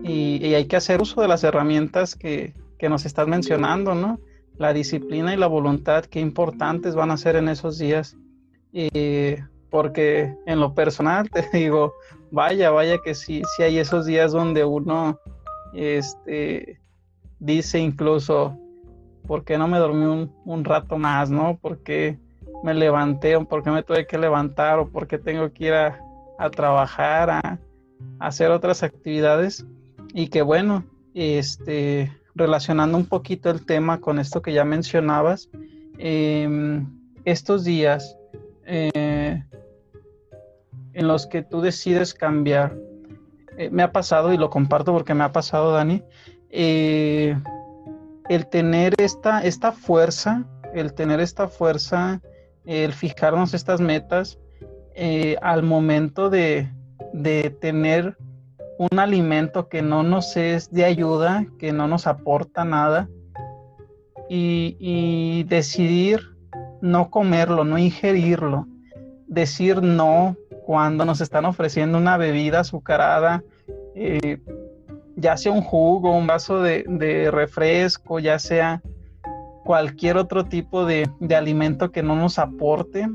y, 0.02 0.54
hay 0.54 0.66
que 0.66 0.76
hacer 0.76 1.02
uso 1.02 1.22
de 1.22 1.28
las 1.28 1.44
herramientas 1.44 2.16
que, 2.16 2.54
que 2.80 2.90
nos 2.90 3.06
estás 3.06 3.28
mencionando, 3.28 3.94
¿no? 3.94 4.20
la 4.58 4.74
disciplina 4.74 5.34
y 5.34 5.38
la 5.38 5.48
voluntad, 5.48 6.06
qué 6.06 6.20
importantes 6.20 6.96
van 6.96 7.12
a 7.12 7.18
ser 7.18 7.36
en 7.36 7.50
esos 7.50 7.78
días. 7.78 8.18
porque 9.70 10.36
en 10.46 10.60
lo 10.60 10.74
personal 10.74 11.30
te 11.32 11.48
digo, 11.54 11.94
vaya, 12.34 12.72
vaya 12.72 12.98
que 12.98 13.14
sí, 13.14 13.44
sí 13.56 13.64
hay 13.64 13.78
esos 13.78 14.08
días 14.08 14.32
donde 14.32 14.66
uno 14.66 15.20
este, 15.74 16.80
dice 17.40 17.80
incluso, 17.80 18.58
¿por 19.28 19.44
qué 19.44 19.58
no 19.58 19.68
me 19.68 19.78
dormí 19.78 20.30
un, 20.44 20.64
rato 20.66 20.98
más, 20.98 21.30
no? 21.30 21.58
¿Por 21.62 21.84
qué 21.84 22.18
me 22.64 22.74
levanté 22.74 23.40
por 23.46 23.64
qué 23.64 23.70
me 23.70 23.84
tuve 23.84 24.08
que 24.08 24.18
levantar 24.18 24.80
o 24.80 24.90
por 24.90 25.08
qué 25.08 25.20
tengo 25.20 25.52
que 25.54 25.66
ir 25.66 25.74
a, 25.74 26.00
trabajar, 26.50 27.30
a, 27.30 27.40
a, 27.40 27.60
hacer 28.20 28.50
otras 28.50 28.82
actividades? 28.82 29.64
Y 30.16 30.30
que 30.30 30.42
bueno, 30.42 30.84
este, 31.14 32.12
relacionando 32.34 32.98
un 32.98 33.06
poquito 33.06 33.52
el 33.52 33.64
tema 33.64 34.00
con 34.00 34.18
esto 34.18 34.42
que 34.42 34.54
ya 34.54 34.66
mencionabas, 34.66 35.50
em, 36.00 36.88
estos 37.26 37.64
días 37.64 38.18
eh, 38.66 39.44
en 40.94 41.08
los 41.08 41.28
que 41.28 41.42
tú 41.42 41.62
decides 41.62 42.14
cambiar, 42.14 42.76
eh, 43.58 43.70
me 43.70 43.84
ha 43.84 43.92
pasado 43.92 44.34
y 44.34 44.38
lo 44.38 44.50
comparto 44.50 44.94
porque 44.94 45.14
me 45.14 45.24
ha 45.24 45.32
pasado, 45.32 45.72
Dani, 45.72 46.04
eh, 46.50 47.38
el 48.30 48.48
tener 48.48 48.94
esta, 48.98 49.42
esta 49.44 49.72
fuerza, 49.72 50.46
el 50.74 50.94
tener 50.94 51.20
esta 51.20 51.48
fuerza, 51.48 52.22
el 52.66 52.94
fijarnos 52.94 53.54
estas 53.54 53.82
metas, 53.82 54.40
al 55.42 55.64
momento 55.64 56.30
de, 56.30 56.72
de 57.14 57.50
tener 57.50 58.16
un 58.78 59.00
alimento 59.00 59.70
que 59.70 59.82
no 59.82 60.04
nos 60.04 60.36
es 60.38 60.72
de 60.72 60.86
ayuda, 60.86 61.46
que 61.58 61.72
no 61.72 61.88
nos 61.88 62.08
aporta 62.08 62.64
nada, 62.64 63.10
y, 64.30 65.44
decidir 65.44 66.22
no 66.82 67.12
comerlo, 67.12 67.64
no 67.64 67.78
ingerirlo, 67.78 68.68
decir 69.28 69.84
no 69.84 70.36
cuando 70.64 71.06
nos 71.06 71.22
están 71.22 71.46
ofreciendo 71.46 71.98
una 71.98 72.18
bebida 72.18 72.62
azucarada, 72.62 73.44
eh, 73.96 74.40
ya 75.16 75.38
sea 75.38 75.52
un 75.52 75.62
jugo, 75.62 76.16
un 76.16 76.26
vaso 76.26 76.62
de, 76.62 77.30
refresco, 77.32 78.20
ya 78.20 78.40
sea 78.40 78.82
cualquier 79.64 80.18
otro 80.18 80.46
tipo 80.46 80.86
de, 80.86 81.10
alimento 81.36 81.92
que 81.92 82.04
no 82.04 82.16
nos 82.16 82.40
aporte, 82.40 83.08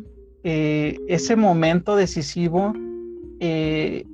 eh, 0.44 0.98
ese 1.08 1.36
momento 1.36 1.96
decisivo 1.96 2.72
eh, 3.40 4.06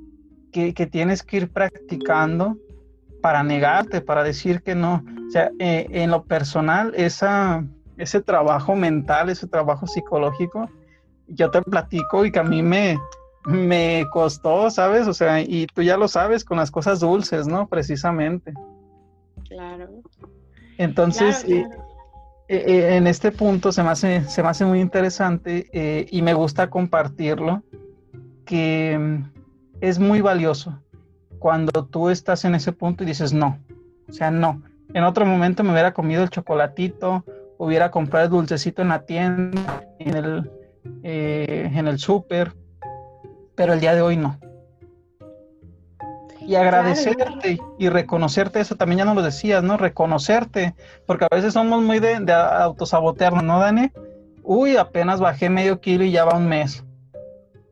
que, 0.51 0.73
tienes 0.87 1.21
que 1.21 1.37
ir 1.37 1.49
practicando 1.49 2.57
para 3.21 3.43
negarte, 3.43 4.01
para 4.01 4.23
decir 4.23 4.61
que 4.61 4.75
no. 4.75 5.03
O 5.27 5.31
sea, 5.31 5.51
en 5.59 6.11
lo 6.11 6.23
personal, 6.23 6.93
esa, 6.95 7.65
ese 7.97 8.21
trabajo 8.21 8.75
mental, 8.75 9.29
ese 9.29 9.47
trabajo 9.47 9.87
psicológico, 9.87 10.69
yo 11.27 11.49
te 11.49 11.61
platico 11.61 12.25
y 12.25 12.31
que 12.31 12.39
a 12.39 12.43
mí 12.43 12.61
me, 12.61 12.97
me 13.45 14.05
costó, 14.11 14.69
¿sabes? 14.69 15.07
O 15.07 15.13
sea, 15.13 15.41
y 15.41 15.67
tú 15.67 15.81
ya 15.81 15.97
lo 15.97 16.07
sabes 16.07 16.43
con 16.43 16.57
las 16.57 16.71
cosas 16.71 16.99
dulces, 16.99 17.47
¿no? 17.47 17.67
Precisamente. 17.67 18.53
Claro. 19.47 19.89
Entonces, 20.77 21.45
eh, 21.45 21.65
eh, 22.47 22.63
eh, 22.67 22.95
en 22.97 23.07
este 23.07 23.31
punto 23.31 23.71
se 23.71 23.83
me 23.83 23.89
hace, 23.89 24.23
se 24.25 24.43
me 24.43 24.49
hace 24.49 24.65
muy 24.65 24.81
interesante 24.81 26.07
y 26.11 26.21
me 26.21 26.33
gusta 26.33 26.69
compartirlo, 26.69 27.63
que 28.45 28.97
mm, 28.97 29.31
es 29.81 29.99
muy 29.99 30.21
valioso 30.21 30.81
cuando 31.39 31.85
tú 31.85 32.09
estás 32.09 32.45
en 32.45 32.55
ese 32.55 32.71
punto 32.71 33.03
y 33.03 33.07
dices 33.07 33.33
no, 33.33 33.59
o 34.09 34.13
sea, 34.13 34.31
no. 34.31 34.61
En 34.93 35.03
otro 35.03 35.25
momento 35.25 35.63
me 35.63 35.71
hubiera 35.71 35.93
comido 35.93 36.23
el 36.23 36.29
chocolatito, 36.29 37.23
hubiera 37.57 37.91
comprado 37.91 38.25
el 38.25 38.31
dulcecito 38.31 38.81
en 38.81 38.89
la 38.89 39.05
tienda, 39.05 39.83
en 39.99 40.15
el, 40.15 40.51
en 41.03 41.87
el 41.87 41.99
súper, 41.99 42.53
pero 43.55 43.73
el 43.73 43.79
día 43.79 43.95
de 43.95 44.01
hoy 44.01 44.17
no. 44.17 44.39
Y 46.41 46.55
agradecerte 46.55 47.59
y 47.79 47.89
reconocerte, 47.89 48.59
eso 48.59 48.75
también 48.75 48.99
ya 48.99 49.05
no 49.05 49.15
lo 49.15 49.23
decías, 49.23 49.63
¿no? 49.63 49.77
Reconocerte, 49.77 50.75
porque 51.07 51.25
a 51.25 51.35
veces 51.35 51.53
somos 51.53 51.81
muy 51.81 51.99
de, 51.99 52.19
de 52.19 52.33
autosabotearnos, 52.33 53.43
¿no, 53.43 53.59
Dani? 53.59 53.91
Uy, 54.43 54.77
apenas 54.77 55.19
bajé 55.19 55.49
medio 55.49 55.81
kilo 55.81 56.03
y 56.03 56.11
ya 56.11 56.23
va 56.23 56.37
un 56.37 56.47
mes. 56.47 56.83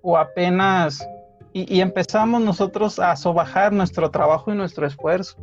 O 0.01 0.17
apenas... 0.17 1.07
Y, 1.55 1.71
y 1.71 1.81
empezamos 1.81 2.41
nosotros 2.41 2.97
a 2.97 3.15
sobajar 3.15 3.73
nuestro 3.73 4.09
trabajo 4.09 4.51
y 4.51 4.55
nuestro 4.55 4.87
esfuerzo. 4.87 5.37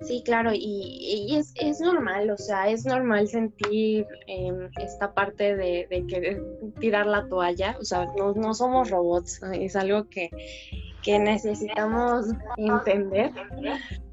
Sí, 0.00 0.22
claro, 0.24 0.52
y, 0.54 1.34
es, 1.34 1.52
es, 1.56 1.80
normal, 1.80 2.30
o 2.30 2.36
sea, 2.36 2.68
es 2.68 2.86
normal 2.86 3.26
sentir 3.26 4.06
em, 4.28 4.70
esta 4.80 5.12
parte 5.12 5.56
de, 5.56 5.88
de, 5.90 6.06
querer 6.06 6.40
tirar 6.78 7.06
la 7.06 7.26
toalla, 7.28 7.76
o 7.80 7.84
sea, 7.84 8.06
no, 8.16 8.32
no 8.32 8.54
somos 8.54 8.90
robots, 8.90 9.42
es 9.52 9.74
algo 9.74 10.08
que, 10.08 10.30
que, 11.02 11.18
necesitamos 11.18 12.26
entender. 12.56 13.32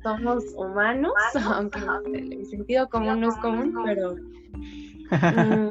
Somos 0.01 0.43
humanos, 0.55 1.13
aunque 1.53 1.79
el 1.79 2.45
sentido 2.47 2.89
común 2.89 3.19
no 3.19 3.29
es 3.29 3.37
común, 3.37 3.75
pero 3.85 4.15
mm, 5.11 5.69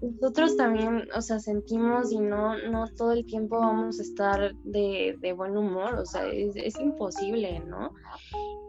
nosotros 0.00 0.56
también, 0.56 1.08
o 1.14 1.20
sea, 1.20 1.40
sentimos 1.40 2.12
y 2.12 2.20
no, 2.20 2.56
no 2.70 2.86
todo 2.96 3.12
el 3.12 3.26
tiempo 3.26 3.58
vamos 3.58 3.98
a 3.98 4.02
estar 4.02 4.54
de, 4.62 5.16
de 5.18 5.32
buen 5.32 5.56
humor, 5.56 5.94
o 5.96 6.06
sea, 6.06 6.26
es, 6.28 6.78
imposible, 6.78 7.60
¿no? 7.60 7.92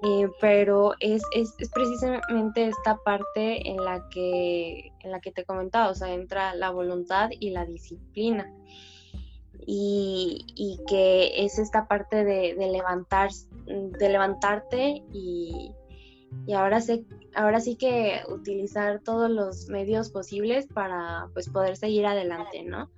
Eh, 0.03 0.27
pero 0.41 0.93
es, 1.00 1.21
es, 1.36 1.53
es, 1.59 1.69
precisamente 1.69 2.67
esta 2.67 2.98
parte 3.03 3.67
en 3.69 3.77
la, 3.77 4.07
que, 4.09 4.91
en 5.01 5.12
la 5.12 5.19
que 5.19 5.31
te 5.31 5.45
comentaba, 5.45 5.89
o 5.89 5.95
sea, 5.95 6.13
entra 6.13 6.55
la 6.55 6.71
voluntad 6.71 7.29
y 7.39 7.51
la 7.51 7.65
disciplina. 7.65 8.51
Y, 9.71 10.48
y 10.55 10.79
que 10.88 11.45
es 11.45 11.59
esta 11.59 11.88
parte 11.88 12.24
de, 12.24 12.55
de, 12.55 12.71
levantar, 12.71 13.29
de 13.67 14.09
levantarte 14.09 15.03
y, 15.13 15.74
y 16.45 16.53
ahora, 16.53 16.81
sé, 16.81 17.05
ahora 17.36 17.59
sí 17.59 17.75
que 17.75 18.21
utilizar 18.29 19.01
todos 19.01 19.29
los 19.29 19.67
medios 19.69 20.09
posibles 20.09 20.67
para 20.67 21.29
pues, 21.33 21.50
poder 21.50 21.77
seguir 21.77 22.05
adelante, 22.05 22.63
¿no? 22.63 22.89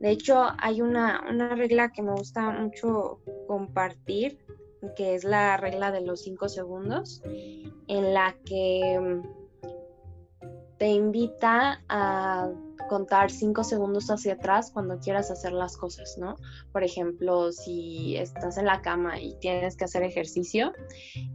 De 0.00 0.10
hecho, 0.10 0.46
hay 0.58 0.82
una, 0.82 1.22
una 1.30 1.54
regla 1.54 1.92
que 1.92 2.02
me 2.02 2.12
gusta 2.12 2.50
mucho 2.50 3.20
compartir, 3.46 4.44
que 4.96 5.14
es 5.14 5.22
la 5.22 5.56
regla 5.56 5.92
de 5.92 6.00
los 6.00 6.22
cinco 6.22 6.48
segundos, 6.48 7.22
en 7.86 8.12
la 8.12 8.34
que 8.44 8.98
mm, 8.98 9.66
te 10.78 10.88
invita 10.88 11.84
a 11.88 12.50
contar 12.92 13.30
cinco 13.30 13.64
segundos 13.64 14.10
hacia 14.10 14.34
atrás 14.34 14.70
cuando 14.70 14.98
quieras 14.98 15.30
hacer 15.30 15.52
las 15.52 15.78
cosas, 15.78 16.18
¿no? 16.18 16.36
Por 16.72 16.84
ejemplo, 16.84 17.50
si 17.50 18.18
estás 18.18 18.58
en 18.58 18.66
la 18.66 18.82
cama 18.82 19.18
y 19.18 19.34
tienes 19.40 19.78
que 19.78 19.84
hacer 19.84 20.02
ejercicio 20.02 20.74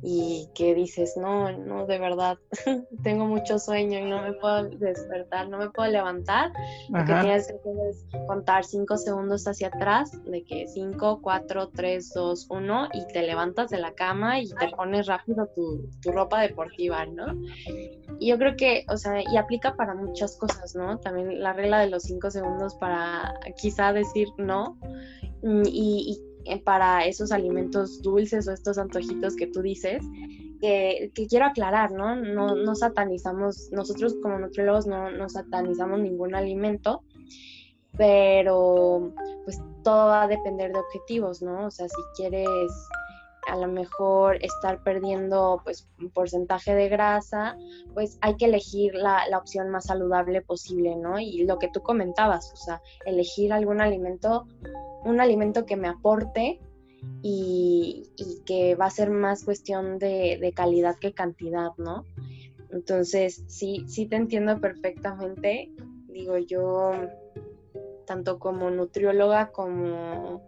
y 0.04 0.50
que 0.54 0.76
dices, 0.76 1.17
no, 1.17 1.52
no, 1.58 1.88
de 1.88 1.98
verdad, 1.98 2.38
tengo 3.04 3.26
mucho 3.26 3.58
sueño 3.58 3.98
y 3.98 4.06
no 4.08 4.22
me 4.22 4.34
puedo 4.34 4.70
despertar, 4.70 5.50
no 5.50 5.58
me 5.58 5.72
puedo 5.72 5.89
levantar, 5.89 6.52
lo 6.89 7.00
que 7.00 7.13
tienes 7.22 7.48
que 7.48 7.56
hacer 7.56 7.76
es 7.89 8.06
contar 8.28 8.63
cinco 8.63 8.96
segundos 8.96 9.48
hacia 9.48 9.70
atrás, 9.70 10.12
de 10.26 10.43
que 10.43 10.67
cinco, 10.67 11.22
cuatro, 11.24 11.70
tres, 11.70 12.12
dos, 12.13 12.46
uno, 12.52 12.88
y 12.93 13.08
te 13.13 13.24
levantas 13.24 13.72
de 13.72 13.80
la 13.80 13.96
cama 13.96 14.39
y 14.39 14.50
te 14.50 14.70
pones 14.76 15.08
rápido 15.08 15.48
tu, 15.56 15.89
tu 16.04 16.12
ropa 16.12 16.39
deportiva, 16.39 17.04
¿no? 17.08 17.34
Y 18.20 18.30
yo 18.30 18.38
creo 18.38 18.56
que, 18.56 18.86
o 18.89 18.98
sea, 18.98 19.22
y 19.22 19.38
aplica 19.38 19.76
para 19.76 19.96
muchas 19.96 20.38
cosas, 20.38 20.76
¿no? 20.76 21.00
También 21.00 21.41
la 21.41 21.46
regla 21.53 21.79
de 21.79 21.89
los 21.89 22.03
cinco 22.03 22.31
segundos 22.31 22.75
para 22.75 23.33
quizá 23.60 23.93
decir 23.93 24.27
no 24.38 24.77
mm, 25.43 25.63
y, 25.65 26.19
eh, 26.45 26.60
para 26.60 27.05
esos 27.05 27.31
alimentos 27.31 28.01
dulces 28.01 28.47
o 28.47 28.53
estos 28.53 28.77
antojitos 28.77 29.36
que 29.36 29.47
tú 29.47 29.62
dices, 29.62 30.01
que, 30.62 31.12
quiero 31.29 31.45
aclarar, 31.45 31.91
¿no? 31.91 32.15
¿no? 32.15 32.55
No 32.55 32.75
satanizamos, 32.75 33.69
nosotros 33.71 34.15
como 34.21 34.39
nutriólogos 34.39 34.88
no, 34.88 35.12
no 35.12 35.29
satanizamos 35.29 35.99
ningún 35.99 36.36
alimento, 36.36 37.03
pero 37.97 39.13
pues 39.43 39.62
todo 39.83 40.07
va 40.07 40.23
a 40.23 40.27
depender 40.27 40.71
de 40.71 40.79
objetivos, 40.79 41.41
¿no? 41.41 41.67
O 41.67 41.71
sea, 41.71 41.88
si 41.88 42.01
quieres 42.15 42.47
a 43.47 43.55
lo 43.55 43.67
mejor 43.67 44.38
estar 44.43 44.83
perdiendo 44.83 45.62
pues 45.63 45.88
un 45.99 46.10
porcentaje 46.10 46.75
de 46.75 46.89
grasa, 46.89 47.57
pues 47.93 48.17
hay 48.21 48.36
que 48.36 48.45
elegir 48.45 48.93
la, 48.93 49.25
opción 49.38 49.69
más 49.69 49.86
saludable 49.86 50.41
posible, 50.41 50.95
¿no? 50.95 51.19
Y 51.19 51.45
lo 51.45 51.57
que 51.57 51.69
tú 51.69 51.81
comentabas, 51.81 52.51
o 52.53 52.57
sea, 52.57 52.81
elegir 53.05 53.53
algún 53.53 53.81
alimento, 53.81 54.47
un 55.03 55.21
alimento 55.21 55.65
que 55.65 55.77
me 55.77 55.88
aporte 55.88 56.60
y, 57.21 58.10
que 58.45 58.75
va 58.75 58.86
a 58.86 58.91
ser 58.91 59.10
más 59.10 59.43
cuestión 59.43 59.99
de, 59.99 60.38
de, 60.41 60.51
calidad 60.53 60.97
que 60.99 61.13
cantidad, 61.13 61.71
¿no? 61.77 62.05
Entonces, 62.71 63.43
sí, 63.47 63.83
sí 63.88 64.07
te 64.07 64.15
entiendo 64.17 64.60
perfectamente. 64.60 65.71
Digo, 66.10 66.38
yo, 66.38 66.91
tanto 68.05 68.39
como 68.39 68.69
nutrióloga 68.71 69.51
como 69.51 70.41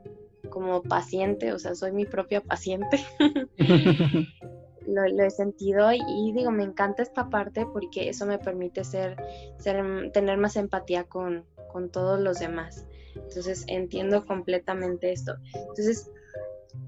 como 0.49 0.81
paciente, 0.83 1.53
o 1.53 1.59
sea, 1.59 1.75
soy 1.75 1.91
mi 1.91 2.05
propia 2.05 2.41
paciente. 2.41 2.99
lo, 4.89 5.23
he 5.23 5.29
sentido 5.29 5.91
y, 5.91 6.31
digo, 6.33 6.51
me 6.51 6.63
encanta 6.63 7.03
esta 7.03 7.29
parte 7.29 7.65
porque 7.65 8.09
eso 8.09 8.25
me 8.25 8.39
permite 8.39 8.83
ser, 8.83 9.17
ser 9.57 10.11
tener 10.11 10.37
más 10.37 10.55
empatía 10.55 11.03
con, 11.03 11.45
con 11.71 11.89
todos 11.89 12.19
los 12.19 12.39
demás. 12.39 12.85
Entonces 13.15 13.65
entiendo 13.67 14.25
completamente 14.25 15.11
esto. 15.11 15.35
Entonces, 15.53 16.09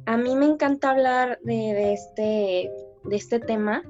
a 0.05 0.17
mí 0.17 0.35
me 0.35 0.45
encanta 0.45 0.91
hablar 0.91 1.39
de, 1.43 1.53
de, 1.53 1.93
este, 1.93 2.71
de 3.03 3.15
este 3.15 3.39
tema 3.39 3.83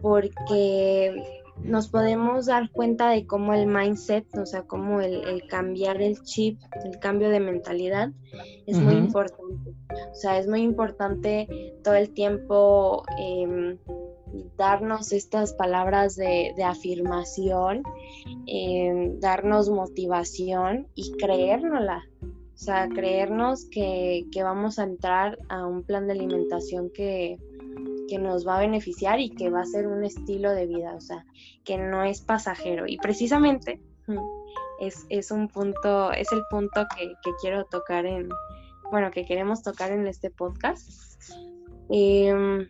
porque 0.00 1.35
nos 1.62 1.88
podemos 1.88 2.46
dar 2.46 2.70
cuenta 2.70 3.10
de 3.10 3.26
cómo 3.26 3.54
el 3.54 3.66
mindset, 3.66 4.26
o 4.36 4.46
sea, 4.46 4.62
cómo 4.62 5.00
el, 5.00 5.42
cambiar 5.48 6.00
el 6.02 6.22
chip, 6.22 6.60
el 6.84 6.98
cambio 6.98 7.30
de 7.30 7.40
mentalidad 7.40 8.10
es 8.66 8.78
muy 8.78 8.94
importante. 8.94 9.70
O 10.10 10.14
sea, 10.14 10.38
es 10.38 10.46
muy 10.46 10.62
importante 10.62 11.48
todo 11.82 11.94
el 11.94 12.10
tiempo 12.10 13.04
em, 13.18 13.78
darnos 14.56 15.12
estas 15.12 15.54
palabras 15.54 16.16
de, 16.16 16.52
afirmación, 16.64 17.82
em, 18.46 19.18
darnos 19.20 19.70
motivación 19.70 20.88
y 20.94 21.12
creérnosla. 21.12 22.04
O 22.22 22.58
sea, 22.58 22.88
creernos 22.88 23.66
que, 23.70 24.24
que 24.32 24.42
vamos 24.42 24.78
a 24.78 24.84
entrar 24.84 25.38
a 25.48 25.66
un 25.66 25.82
plan 25.82 26.06
de 26.06 26.14
alimentación 26.14 26.90
que, 26.90 27.38
que 28.08 28.18
nos 28.18 28.46
va 28.46 28.56
a 28.56 28.60
beneficiar 28.60 29.20
y 29.20 29.30
que 29.30 29.50
va 29.50 29.60
a 29.60 29.66
ser 29.66 29.86
un 29.86 30.04
estilo 30.04 30.52
de 30.52 30.66
vida, 30.66 30.94
o 30.94 31.00
sea, 31.00 31.24
que 31.64 31.78
no 31.78 32.04
es 32.04 32.20
pasajero. 32.20 32.86
Y 32.86 32.98
precisamente 32.98 33.80
es, 34.80 35.06
es 35.08 35.30
un 35.30 35.48
punto, 35.48 36.12
es 36.12 36.30
el 36.32 36.42
punto 36.50 36.86
que, 36.96 37.12
quiero 37.40 37.64
tocar 37.64 38.06
en, 38.06 38.28
bueno, 38.90 39.10
que 39.10 39.24
queremos 39.24 39.62
tocar 39.62 39.92
en 39.92 40.06
este 40.06 40.30
podcast. 40.30 41.22
Em, 41.90 42.68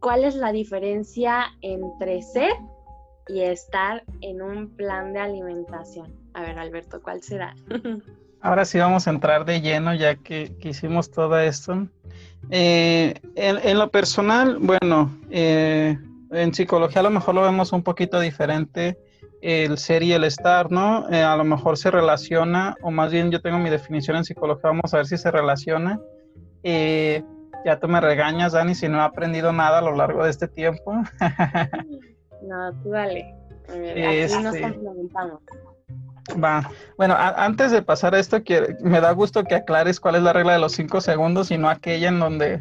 ¿Cuál 0.00 0.24
es 0.24 0.34
la 0.34 0.52
diferencia 0.52 1.46
entre 1.60 2.22
ser 2.22 2.52
y 3.28 3.40
estar 3.40 4.02
en 4.22 4.40
un 4.40 4.74
plan 4.76 5.12
de 5.12 5.20
alimentación? 5.20 6.14
A 6.32 6.42
ver, 6.42 6.58
Alberto, 6.58 7.02
¿cuál 7.02 7.22
será? 7.22 7.54
Ahora 8.42 8.64
sí 8.64 8.78
vamos 8.78 9.06
a 9.06 9.10
entrar 9.10 9.44
de 9.44 9.60
lleno 9.60 9.94
ya 9.94 10.16
que, 10.16 10.56
que 10.60 10.70
hicimos 10.70 11.10
todo 11.10 11.38
esto. 11.38 11.86
Eh, 12.50 13.14
en, 13.34 13.78
lo 13.78 13.90
personal, 13.90 14.58
bueno, 14.60 15.14
eh, 15.30 15.98
en 16.30 16.54
psicología 16.54 17.00
a 17.00 17.04
lo 17.04 17.10
mejor 17.10 17.34
lo 17.34 17.42
vemos 17.42 17.72
un 17.72 17.82
poquito 17.82 18.18
diferente 18.18 18.98
el 19.42 19.78
ser 19.78 20.02
y 20.02 20.12
el 20.12 20.24
estar, 20.24 20.70
¿no? 20.70 21.08
Eh, 21.10 21.22
a 21.22 21.36
lo 21.36 21.44
mejor 21.44 21.76
se 21.76 21.90
relaciona, 21.90 22.76
o 22.82 22.90
más 22.90 23.10
bien 23.10 23.30
yo 23.30 23.40
tengo 23.40 23.58
mi 23.58 23.70
definición 23.70 24.16
en 24.16 24.24
psicología, 24.24 24.70
vamos 24.70 24.92
a 24.92 24.98
ver 24.98 25.06
si 25.06 25.16
se 25.16 25.30
relaciona. 25.30 26.00
ya 26.62 27.78
tú 27.80 27.88
me 27.88 28.00
regañas, 28.00 28.52
Dani, 28.52 28.74
si 28.74 28.88
no 28.88 28.98
he 28.98 29.02
aprendido 29.02 29.52
nada 29.52 29.78
a 29.78 29.82
lo 29.82 29.94
largo 29.94 30.24
de 30.24 30.30
este 30.30 30.48
tiempo. 30.48 30.92
no, 32.42 32.72
tú 32.82 32.90
dale. 32.90 33.34
Aquí 33.68 34.34
nos 34.42 34.54
este, 34.54 34.62
complementamos. 34.62 35.40
Va. 36.42 36.70
Bueno, 36.96 37.14
antes 37.18 37.72
de 37.72 37.82
pasar 37.82 38.14
a 38.14 38.18
esto, 38.18 38.38
me 38.80 39.00
da 39.00 39.12
gusto 39.12 39.44
que 39.44 39.54
aclares 39.54 40.00
cuál 40.00 40.16
es 40.16 40.22
la 40.22 40.32
regla 40.32 40.54
de 40.54 40.58
los 40.58 40.72
cinco 40.72 41.00
segundos 41.00 41.50
y 41.50 41.58
no 41.58 41.68
aquella 41.68 42.08
en 42.08 42.20
donde 42.20 42.60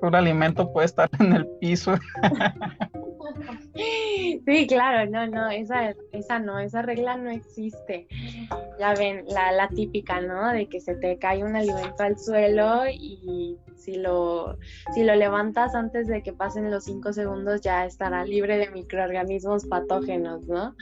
un 0.00 0.14
alimento 0.14 0.72
puede 0.72 0.86
estar 0.86 1.08
en 1.18 1.32
el 1.32 1.46
piso. 1.60 1.94
Sí, 3.74 4.66
claro, 4.68 5.10
no, 5.10 5.26
no, 5.26 5.50
esa, 5.50 5.94
esa 6.12 6.38
no, 6.38 6.58
esa 6.58 6.82
regla 6.82 7.16
no 7.16 7.30
existe. 7.30 8.06
Ya 8.78 8.94
ven, 8.94 9.24
la, 9.28 9.50
la 9.52 9.68
típica, 9.68 10.20
¿no? 10.20 10.52
De 10.52 10.68
que 10.68 10.80
se 10.80 10.94
te 10.96 11.18
cae 11.18 11.42
un 11.42 11.56
alimento 11.56 12.02
al 12.02 12.18
suelo 12.18 12.84
y 12.88 13.58
si 13.84 13.96
lo, 13.96 14.58
si 14.94 15.04
lo 15.04 15.14
levantas 15.14 15.74
antes 15.74 16.06
de 16.06 16.22
que 16.22 16.32
pasen 16.32 16.70
los 16.70 16.84
cinco 16.84 17.12
segundos 17.12 17.60
ya 17.60 17.84
estará 17.84 18.24
libre 18.24 18.56
de 18.56 18.70
microorganismos 18.70 19.66
patógenos, 19.66 20.46
¿no? 20.46 20.74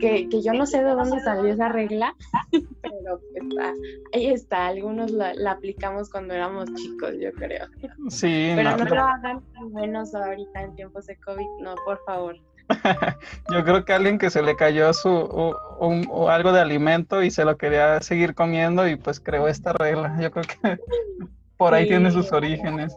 Que, 0.00 0.28
yo 0.28 0.52
no 0.52 0.66
sé 0.66 0.82
de 0.82 0.90
dónde 0.90 1.20
salió 1.20 1.52
esa 1.52 1.68
regla, 1.68 2.14
pero 2.82 3.20
está, 3.34 3.72
ahí 4.12 4.26
está, 4.26 4.66
algunos 4.66 5.10
la, 5.10 5.32
aplicamos 5.50 6.10
cuando 6.10 6.34
éramos 6.34 6.72
chicos, 6.74 7.12
yo 7.20 7.32
creo. 7.32 7.66
Sí, 8.08 8.52
pero 8.54 8.76
no, 8.76 8.84
lo 8.84 9.02
hagan 9.02 9.42
menos 9.72 10.14
ahorita 10.14 10.62
en 10.62 10.74
tiempos 10.74 11.06
de 11.06 11.16
COVID, 11.16 11.46
no, 11.60 11.74
por 11.84 12.02
favor. 12.04 12.36
Yo 13.52 13.62
creo 13.62 13.84
que 13.84 13.92
alguien 13.92 14.18
que 14.18 14.30
se 14.30 14.42
le 14.42 14.56
cayó 14.56 14.92
su 14.94 15.10
o, 15.10 16.28
algo 16.30 16.52
de 16.52 16.60
alimento 16.60 17.22
y 17.22 17.30
se 17.30 17.44
lo 17.44 17.58
quería 17.58 18.00
seguir 18.00 18.34
comiendo 18.34 18.88
y 18.88 18.96
pues 18.96 19.20
creó 19.20 19.48
esta 19.48 19.74
regla. 19.74 20.16
Yo 20.18 20.30
creo 20.30 20.44
que 20.44 20.78
por 21.64 21.72
ahí 21.72 21.88
tiene 21.88 22.10
sus 22.10 22.30
orígenes. 22.30 22.94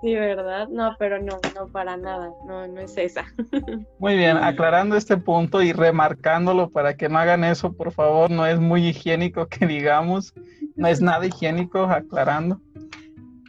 Sí, 0.00 0.14
¿verdad? 0.14 0.68
No, 0.68 0.96
pero 0.98 1.20
no, 1.20 1.38
no 1.54 1.68
para 1.68 1.98
nada, 1.98 2.32
no, 2.46 2.66
no 2.66 2.80
es 2.80 2.96
esa. 2.96 3.26
Muy 3.98 4.16
bien, 4.16 4.38
aclarando 4.38 4.96
este 4.96 5.18
punto 5.18 5.60
y 5.60 5.74
remarcándolo 5.74 6.70
para 6.70 6.96
que 6.96 7.10
no 7.10 7.18
hagan 7.18 7.44
eso, 7.44 7.74
por 7.74 7.92
favor, 7.92 8.30
no 8.30 8.46
es 8.46 8.58
muy 8.58 8.88
higiénico 8.88 9.48
que 9.48 9.66
digamos, 9.66 10.32
no 10.76 10.88
es 10.88 11.02
nada 11.02 11.26
higiénico, 11.26 11.80
aclarando. 11.80 12.58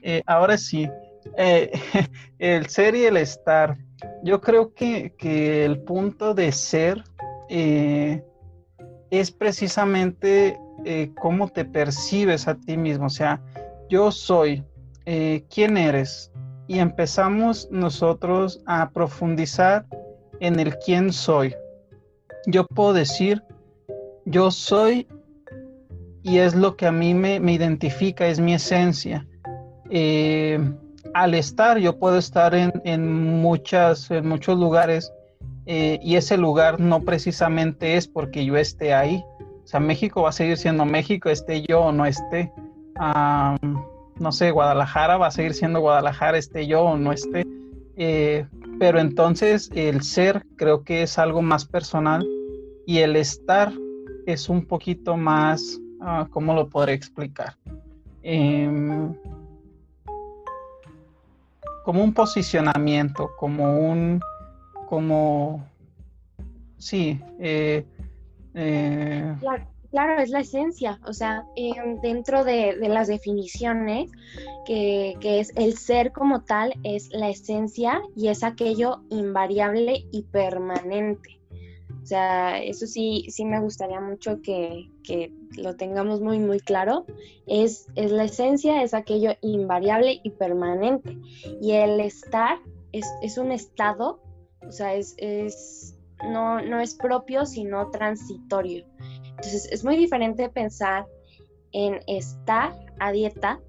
Eh, 0.04 0.22
ahora 0.26 0.58
sí, 0.58 0.90
eh, 1.38 1.72
el 2.40 2.66
ser 2.66 2.96
y 2.96 3.06
el 3.06 3.16
estar. 3.16 3.78
Yo 4.22 4.42
creo 4.42 4.74
que, 4.74 5.14
el 5.64 5.80
punto 5.84 6.34
de 6.34 6.52
ser 6.52 7.02
eh, 7.48 8.22
es 9.12 9.32
precisamente 9.32 10.60
cómo 11.22 11.48
te 11.48 11.64
percibes 11.64 12.48
a 12.50 12.56
ti 12.56 12.76
mismo, 12.76 13.06
o 13.06 13.10
sea, 13.10 13.40
yo 13.92 14.10
soy, 14.10 14.64
eh, 15.06 15.44
quién 15.54 15.76
eres. 15.76 16.32
Y 16.68 16.80
empezamos 16.80 17.68
nosotros 17.70 18.62
a 18.66 18.90
profundizar 18.92 19.86
en 20.40 20.58
el 20.60 20.78
quién 20.78 21.12
soy. 21.12 21.54
Yo 22.48 22.66
puedo 22.66 22.94
decir, 22.94 23.44
yo 24.26 24.50
soy 24.50 25.06
y 26.24 26.38
es 26.38 26.56
lo 26.56 26.78
que 26.78 26.88
a 26.88 26.92
mí 26.94 27.14
me, 27.14 27.36
identifica, 27.52 28.28
es 28.28 28.40
mi 28.40 28.54
esencia. 28.54 29.28
Eh, 29.90 30.58
al 31.14 31.34
estar, 31.34 31.78
yo 31.78 32.00
puedo 32.00 32.18
estar 32.18 32.56
en, 32.56 33.42
muchas, 33.42 34.10
en 34.10 34.30
muchos 34.30 34.58
lugares 34.58 35.12
eh, 35.66 36.00
y 36.02 36.16
ese 36.16 36.38
lugar 36.38 36.80
no 36.80 37.02
precisamente 37.02 37.98
es 37.98 38.08
porque 38.08 38.46
yo 38.46 38.56
esté 38.56 38.94
ahí. 38.94 39.22
O 39.66 39.68
sea, 39.68 39.82
México 39.82 40.22
va 40.22 40.30
a 40.30 40.32
seguir 40.34 40.58
siendo 40.58 40.86
México, 40.86 41.30
esté 41.30 41.66
yo 41.68 41.82
o 41.82 41.92
no 41.92 42.06
esté 42.06 42.54
no 44.22 44.32
sé, 44.32 44.52
Guadalajara 44.52 45.18
va 45.18 45.28
a 45.28 45.32
seguir 45.32 45.54
siendo 45.54 45.82
Guadalajara, 45.82 46.38
esté 46.38 46.68
yo 46.68 46.84
o 46.84 46.98
no 46.98 47.12
esté. 47.12 47.46
Eh, 47.98 48.46
pero 48.80 49.00
entonces 49.00 49.70
el 49.76 50.04
ser 50.04 50.46
creo 50.56 50.84
que 50.84 51.04
es 51.04 51.18
algo 51.18 51.42
más 51.42 51.66
personal 51.66 52.26
y 52.86 53.00
el 53.00 53.16
estar 53.16 53.74
es 54.26 54.48
un 54.48 54.66
poquito 54.66 55.18
más, 55.18 55.80
uh, 56.00 56.30
¿cómo 56.30 56.54
lo 56.54 56.70
podré 56.70 56.94
explicar? 56.94 57.56
Em, 58.24 59.14
como 61.84 62.04
un 62.04 62.14
posicionamiento, 62.14 63.32
como 63.38 63.78
un, 63.80 64.22
como, 64.88 65.66
sí, 66.78 67.20
eh, 67.40 67.86
eh 68.54 69.36
es 70.20 70.30
la 70.30 70.40
esencia, 70.40 71.00
o 71.06 71.14
sea, 71.14 71.46
em, 71.56 72.00
dentro 72.02 72.44
de, 72.44 72.76
las 72.78 73.08
definiciones, 73.08 74.10
que, 74.66 75.18
es 75.22 75.52
el 75.56 75.78
ser 75.78 76.12
como 76.12 76.44
tal, 76.44 76.74
es 76.84 77.10
la 77.12 77.30
esencia 77.30 78.02
y 78.16 78.30
es 78.30 78.44
aquello 78.44 79.02
invariable 79.10 80.06
y 80.12 80.24
permanente. 80.24 81.40
O 82.04 82.06
sea, 82.06 82.62
eso 82.64 82.88
sí, 82.88 83.28
sí 83.30 83.46
me 83.46 83.60
gustaría 83.60 84.00
mucho 84.00 84.42
que, 84.42 84.90
lo 85.58 85.76
tengamos 85.76 86.22
muy, 86.22 86.40
muy 86.40 86.62
claro. 86.62 87.06
Es, 87.46 87.88
es, 87.96 88.12
la 88.12 88.24
esencia, 88.24 88.84
es 88.84 88.94
aquello 88.94 89.34
invariable 89.42 90.22
y 90.24 90.30
permanente. 90.32 91.18
Y 91.62 91.74
el 91.74 92.00
estar 92.00 92.60
es, 92.94 93.38
un 93.38 93.52
estado, 93.52 94.22
o 94.66 94.72
sea, 94.72 94.96
es, 94.96 95.16
es, 95.18 96.00
no, 96.24 96.62
no 96.62 96.80
es 96.80 96.96
propio, 96.96 97.46
sino 97.46 97.90
transitorio. 97.90 98.86
Entonces 99.42 99.72
es 99.72 99.84
muy 99.84 99.98
diferente 99.98 100.50
pensar 100.50 101.08
en 101.72 102.00
estar 102.06 102.74
a 103.00 103.12
dieta 103.12 103.60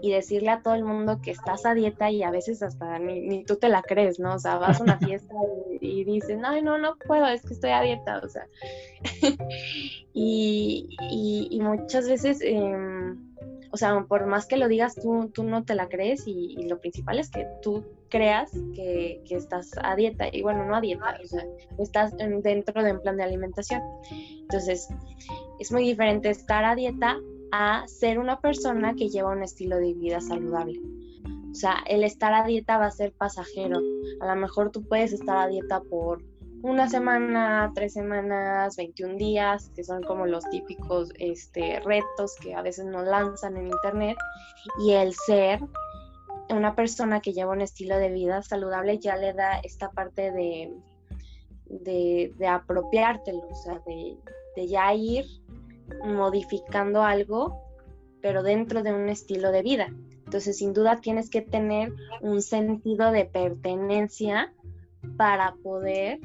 y 0.00 0.10
decirle 0.10 0.48
a 0.48 0.62
todo 0.62 0.74
el 0.74 0.84
mundo 0.84 1.20
que 1.22 1.32
estás 1.32 1.66
a 1.66 1.74
dieta 1.74 2.10
y 2.10 2.22
a 2.22 2.30
veces 2.30 2.62
hasta 2.62 2.98
ni, 2.98 3.44
tú 3.44 3.56
te 3.56 3.68
la 3.68 3.82
crees, 3.82 4.18
¿no? 4.18 4.36
O 4.36 4.38
sea, 4.38 4.56
vas 4.56 4.80
a 4.80 4.84
una 4.84 4.98
fiesta 4.98 5.34
y, 5.82 6.04
dices, 6.04 6.38
no, 6.38 6.58
no, 6.62 6.78
no 6.78 6.96
puedo, 7.06 7.26
es 7.26 7.42
que 7.42 7.52
estoy 7.52 7.72
a 7.72 7.82
dieta, 7.82 8.22
o 8.24 8.28
sea. 8.30 8.46
y, 10.14 11.58
muchas 11.60 12.08
veces, 12.08 12.40
em, 12.40 13.34
o 13.70 13.76
sea, 13.76 14.06
por 14.08 14.24
más 14.24 14.46
que 14.46 14.56
lo 14.56 14.66
digas, 14.66 14.94
tú, 14.94 15.28
tú 15.28 15.44
no 15.44 15.64
te 15.64 15.74
la 15.74 15.90
crees 15.90 16.26
y, 16.26 16.56
lo 16.66 16.80
principal 16.80 17.18
es 17.18 17.30
que 17.30 17.46
tú 17.60 17.84
creas 18.12 18.52
que, 18.74 19.22
que, 19.26 19.36
estás 19.36 19.70
a 19.82 19.96
dieta, 19.96 20.26
y 20.30 20.42
bueno, 20.42 20.66
no 20.66 20.76
a 20.76 20.82
dieta, 20.82 21.18
o 21.22 21.26
sea, 21.26 21.44
estás 21.78 22.14
dentro 22.42 22.82
de 22.82 22.92
un 22.92 23.00
plan 23.00 23.16
de 23.16 23.22
alimentación. 23.22 23.80
Entonces, 24.42 24.86
es 25.58 25.72
muy 25.72 25.82
diferente 25.82 26.28
estar 26.28 26.62
a 26.64 26.74
dieta 26.74 27.18
a 27.52 27.88
ser 27.88 28.18
una 28.18 28.38
persona 28.38 28.94
que 28.94 29.08
lleva 29.08 29.30
un 29.30 29.42
estilo 29.42 29.78
de 29.78 29.94
vida 29.94 30.20
saludable. 30.20 30.78
O 31.50 31.54
sea, 31.54 31.76
el 31.86 32.04
estar 32.04 32.34
a 32.34 32.44
dieta 32.44 32.76
va 32.76 32.86
a 32.86 32.90
ser 32.90 33.12
pasajero. 33.12 33.80
A 34.20 34.34
lo 34.34 34.40
mejor 34.40 34.70
tú 34.70 34.86
puedes 34.86 35.12
estar 35.12 35.38
a 35.38 35.48
dieta 35.48 35.80
por 35.80 36.22
una 36.62 36.88
semana, 36.88 37.72
tres 37.74 37.94
semanas, 37.94 38.76
21 38.76 39.16
días, 39.16 39.70
que 39.74 39.84
son 39.84 40.02
como 40.02 40.26
los 40.26 40.48
típicos 40.50 41.10
este, 41.18 41.80
retos 41.80 42.36
que 42.40 42.54
a 42.54 42.62
veces 42.62 42.84
nos 42.84 43.06
lanzan 43.06 43.56
en 43.56 43.66
internet. 43.66 44.16
Y 44.78 44.92
el 44.92 45.14
ser 45.14 45.60
una 46.52 46.74
persona 46.74 47.20
que 47.20 47.32
lleva 47.32 47.52
un 47.52 47.60
estilo 47.60 47.98
de 47.98 48.10
vida 48.10 48.42
saludable 48.42 48.98
ya 48.98 49.16
le 49.16 49.32
da 49.32 49.58
esta 49.58 49.90
parte 49.90 50.30
de, 50.30 50.72
de, 51.66 52.46
apropiártelo, 52.46 53.48
o 53.50 53.54
sea, 53.54 53.80
de 53.86 54.68
ya 54.68 54.92
ir 54.94 55.24
modificando 56.04 57.02
algo, 57.02 57.60
pero 58.20 58.42
dentro 58.42 58.82
de 58.82 58.92
un 58.92 59.08
estilo 59.08 59.50
de 59.52 59.62
vida. 59.62 59.88
Entonces, 60.24 60.56
sin 60.56 60.72
duda 60.72 61.00
tienes 61.00 61.28
que 61.28 61.42
tener 61.42 61.92
un 62.22 62.40
sentido 62.40 63.10
de 63.10 63.26
pertenencia 63.26 64.54
para 65.16 65.54
poder 65.62 66.20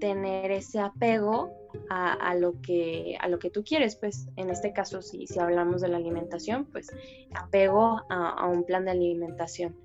tener 0.00 0.50
ese 0.50 0.80
apego 0.80 1.52
a, 1.90 2.34
lo, 2.34 2.60
que, 2.60 3.16
a 3.20 3.28
lo 3.28 3.38
que 3.38 3.50
tú 3.50 3.64
quieres. 3.64 3.96
Pues 3.96 4.28
en 4.36 4.50
este 4.50 4.72
caso, 4.72 5.02
si, 5.02 5.26
si 5.26 5.38
hablamos 5.38 5.80
de 5.80 5.88
la 5.88 5.96
alimentación, 5.96 6.66
pues 6.66 6.88
apego 7.34 8.02
a, 8.08 8.46
un 8.48 8.64
plan 8.64 8.84
de 8.84 8.92
alimentación. 8.92 9.76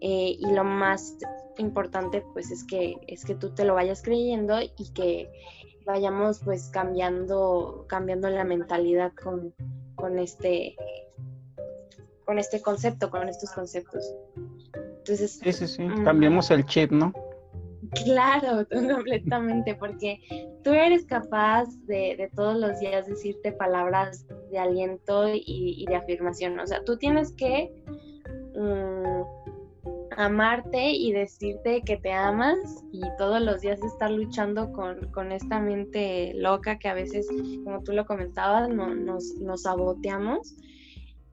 Eh, 0.00 0.36
y 0.38 0.52
lo 0.52 0.64
más 0.64 1.16
importante, 1.58 2.24
pues 2.32 2.50
es 2.50 2.64
que, 2.64 2.96
es 3.06 3.24
que 3.24 3.34
tú 3.34 3.50
te 3.50 3.64
lo 3.64 3.74
vayas 3.74 4.02
creyendo 4.02 4.60
y 4.60 4.92
que 4.92 5.30
vayamos 5.84 6.40
pues 6.44 6.70
cambiando, 6.70 7.86
cambiando 7.88 8.28
la 8.28 8.44
mentalidad 8.44 9.12
con, 9.12 9.54
con 9.94 10.18
este 10.18 10.76
con 12.24 12.38
este 12.38 12.62
concepto, 12.62 13.10
con 13.10 13.28
estos 13.28 13.50
conceptos. 13.50 14.14
Entonces, 14.98 15.40
sí, 15.42 15.52
sí, 15.52 15.66
sí. 15.66 15.82
Mm, 15.82 16.04
cambiemos 16.04 16.50
el 16.50 16.64
chip, 16.64 16.92
¿no? 16.92 17.12
Claro, 18.04 18.66
completamente, 18.70 19.74
porque 19.74 20.20
tú 20.62 20.70
eres 20.70 21.04
capaz 21.04 21.66
de, 21.86 22.16
de, 22.16 22.30
todos 22.34 22.56
los 22.56 22.78
días 22.78 23.06
decirte 23.06 23.52
palabras 23.52 24.26
de 24.50 24.58
aliento 24.58 25.24
y, 25.34 25.84
de 25.88 25.96
afirmación. 25.96 26.58
O 26.60 26.66
sea, 26.66 26.84
tú 26.84 26.96
tienes 26.96 27.32
que 27.32 27.72
mm, 28.54 29.22
amarte 30.16 30.90
y 30.92 31.12
decirte 31.12 31.82
que 31.82 31.96
te 31.96 32.12
amas 32.12 32.58
y 32.92 33.00
todos 33.18 33.40
los 33.40 33.60
días 33.60 33.82
estar 33.82 34.10
luchando 34.10 34.72
con, 34.72 35.32
esta 35.32 35.58
mente 35.58 36.32
loca 36.34 36.78
que 36.78 36.88
a 36.88 36.94
veces, 36.94 37.26
como 37.64 37.82
tú 37.82 37.92
lo 37.92 38.06
comentabas, 38.06 38.68
nos, 38.68 39.34
nos 39.40 39.62
saboteamos. 39.62 40.56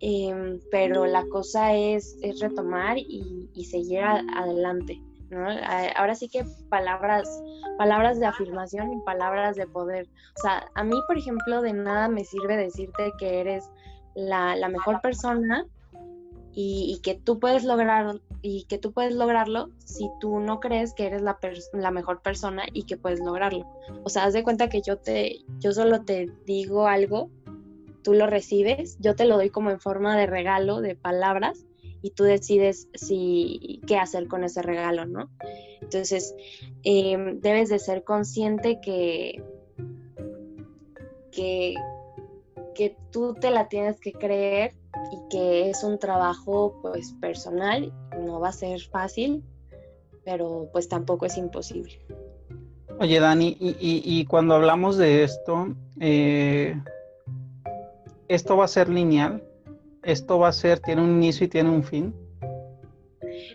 Em, 0.02 0.62
pero 0.72 1.06
la 1.06 1.26
cosa 1.28 1.76
es, 1.76 2.18
es 2.22 2.40
retomar 2.40 2.98
y, 2.98 3.50
seguir 3.66 4.00
adelante. 4.02 5.02
¿No? 5.30 5.48
Ahora 5.96 6.16
sí 6.16 6.30
que 6.30 6.46
palabras, 6.70 7.42
palabras 7.78 8.20
de 8.20 8.26
afirmación 8.26 8.94
y 8.94 9.02
palabras 9.02 9.56
de 9.56 9.68
poder. 9.68 10.08
O 10.38 10.42
sea, 10.42 10.66
a 10.76 10.84
mí, 10.84 10.96
por 11.08 11.18
ejemplo, 11.18 11.62
de 11.62 11.74
nada 11.74 12.08
me 12.08 12.24
sirve 12.24 12.58
decirte 12.58 13.14
que 13.18 13.40
eres 13.40 13.70
la, 14.16 14.56
mejor 14.70 15.02
persona 15.02 15.66
y, 16.54 17.00
que 17.04 17.16
tú 17.16 17.40
puedes 17.40 17.64
lograr 17.64 18.20
y 18.42 18.64
que 18.66 18.78
tú 18.78 18.92
puedes 18.92 19.14
lograrlo 19.14 19.70
si 19.78 20.10
tú 20.20 20.40
no 20.40 20.60
crees 20.60 20.94
que 20.94 21.06
eres 21.06 21.22
la, 21.22 21.38
la, 21.74 21.92
mejor 21.92 22.22
persona 22.22 22.64
y 22.74 22.84
que 22.84 22.98
puedes 22.98 23.20
lograrlo. 23.20 23.66
O 24.04 24.10
sea, 24.10 24.26
haz 24.26 24.34
de 24.34 24.44
cuenta 24.44 24.70
que 24.70 24.82
yo 24.82 24.98
te 24.98 25.40
yo 25.60 25.72
solo 25.72 26.04
te 26.04 26.32
digo 26.46 26.88
algo, 26.88 27.30
tú 28.04 28.14
lo 28.14 28.28
recibes, 28.28 28.98
yo 29.00 29.16
te 29.16 29.26
lo 29.26 29.36
doy 29.36 29.50
como 29.50 29.70
en 29.70 29.80
forma 29.80 30.18
de 30.18 30.26
regalo, 30.26 30.82
de 30.82 30.96
palabras 30.96 31.66
y 32.02 32.12
tú 32.12 32.24
decides 32.24 32.88
si 32.94 33.82
qué 33.88 33.98
hacer 33.98 34.28
con 34.28 34.44
ese 34.44 34.62
regalo, 34.62 35.06
¿no? 35.06 35.30
Entonces, 35.82 36.36
em, 36.84 37.40
debes 37.42 37.70
de 37.70 37.80
ser 37.80 38.04
consciente 38.04 38.80
que, 38.82 39.44
que, 41.32 41.76
que 42.76 42.96
tú 43.12 43.34
te 43.34 43.52
la 43.52 43.68
tienes 43.68 44.00
que 44.00 44.14
creer 44.14 44.74
y 45.12 45.30
que 45.30 45.70
es 45.70 45.84
un 45.84 46.00
trabajo 46.00 46.80
pues 46.82 47.14
personal, 47.20 47.92
no 48.20 48.40
va 48.40 48.50
a 48.50 48.54
ser 48.54 48.82
fácil, 48.82 49.44
pero 50.24 50.70
pues 50.72 50.88
tampoco 50.88 51.26
es 51.26 51.38
imposible. 51.38 52.00
Oye 53.00 53.20
Dani, 53.20 53.56
y, 53.60 54.26
cuando 54.26 54.56
hablamos 54.56 54.98
de 54.98 55.24
esto, 55.24 55.74
eh, 56.02 56.76
¿esto 58.28 58.58
va 58.58 58.66
a 58.66 58.68
ser 58.68 58.90
lineal? 58.90 59.42
¿Esto 60.04 60.40
va 60.40 60.50
a 60.50 60.54
ser, 60.54 60.80
tiene 60.80 61.02
un 61.02 61.12
inicio 61.12 61.46
y 61.46 61.50
tiene 61.50 61.70
un 61.70 61.84
fin? 61.84 62.16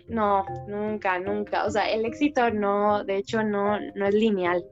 No, 0.07 0.45
nunca, 0.67 1.19
nunca. 1.19 1.65
O 1.65 1.71
sea, 1.71 1.89
el 1.91 2.05
éxito 2.05 2.49
no, 2.51 3.03
de 3.03 3.17
hecho, 3.17 3.43
no, 3.43 3.79
no 3.95 4.05
es 4.05 4.13
lineal. 4.13 4.63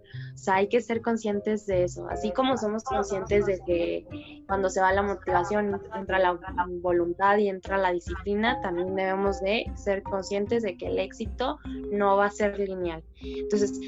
Sea, 0.43 0.55
hay 0.55 0.67
que 0.67 0.81
ser 0.81 1.01
conscientes 1.01 1.65
de 1.67 1.85
eso. 1.85 2.05
Así 2.09 2.33
como 2.33 2.57
somos 2.57 2.83
conscientes 2.83 3.45
de 3.45 3.61
que 3.65 4.43
cuando 4.45 4.69
se 4.69 4.81
va 4.81 4.91
la 4.91 5.01
motivación 5.01 5.79
entra 5.95 6.19
la, 6.19 6.37
voluntad 6.81 7.37
y 7.37 7.47
entra 7.47 7.77
la 7.77 7.93
disciplina, 7.93 8.59
también 8.59 8.93
debemos 8.93 9.39
de 9.39 9.71
ser 9.75 10.03
conscientes 10.03 10.61
de 10.63 10.75
que 10.75 10.87
el 10.87 10.99
éxito 10.99 11.59
no 11.93 12.17
va 12.17 12.25
a 12.25 12.29
ser 12.29 12.59
lineal. 12.59 13.01
Entonces, 13.21 13.79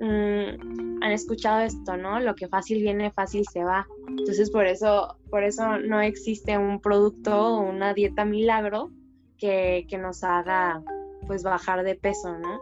mm, 0.00 1.00
han 1.00 1.12
escuchado 1.12 1.60
esto, 1.60 1.96
¿no? 1.96 2.18
Lo 2.18 2.34
que 2.34 2.48
fácil 2.48 2.82
viene, 2.82 3.12
fácil 3.12 3.44
se 3.46 3.62
va. 3.62 3.86
Entonces, 4.08 4.50
por 4.50 4.66
eso, 4.66 5.16
por 5.30 5.44
eso 5.44 5.78
no 5.78 6.00
existe 6.00 6.58
un 6.58 6.80
producto 6.80 7.54
o 7.54 7.60
una 7.60 7.94
dieta 7.94 8.24
milagro 8.24 8.90
que, 9.38 9.86
que 9.88 9.96
nos 9.96 10.24
haga 10.24 10.82
pues 11.28 11.44
bajar 11.44 11.84
de 11.84 11.94
peso, 11.94 12.36
¿no? 12.36 12.58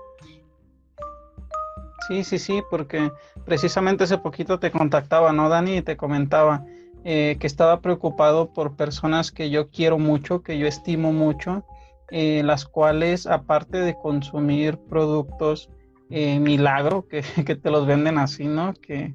Sí, 2.09 2.25
sí, 2.25 2.39
sí, 2.39 2.63
porque 2.71 3.13
precisamente 3.45 4.05
hace 4.05 4.17
poquito 4.17 4.59
te 4.59 4.71
contactaba, 4.71 5.31
¿no, 5.35 5.51
Dani? 5.51 5.77
Y 5.77 5.83
te 5.83 5.99
comentaba 5.99 6.65
eh, 7.05 7.37
que 7.39 7.47
estaba 7.47 7.81
preocupado 7.81 8.53
por 8.53 8.77
personas 8.77 9.31
que 9.31 9.51
yo 9.51 9.69
quiero 9.69 9.99
mucho, 9.99 10.43
que 10.43 10.59
yo 10.59 10.67
estimo 10.67 11.13
mucho, 11.13 11.65
eh, 12.11 12.43
las 12.43 12.65
cuales, 12.65 13.27
aparte 13.27 13.79
de 13.79 13.95
consumir 13.95 14.79
productos 14.79 15.69
eh, 16.09 16.41
milagro, 16.41 17.07
que, 17.07 17.23
que, 17.47 17.57
te 17.57 17.71
los 17.71 17.87
venden 17.87 18.17
así, 18.17 18.47
¿no? 18.47 18.73
Que 18.73 19.15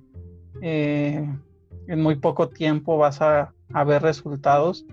en 0.61 2.01
muy 2.01 2.15
poco 2.15 2.49
tiempo 2.49 2.97
vas 2.97 3.21
a, 3.21 3.53
a 3.73 3.83
ver 3.83 4.03
resultados, 4.03 4.85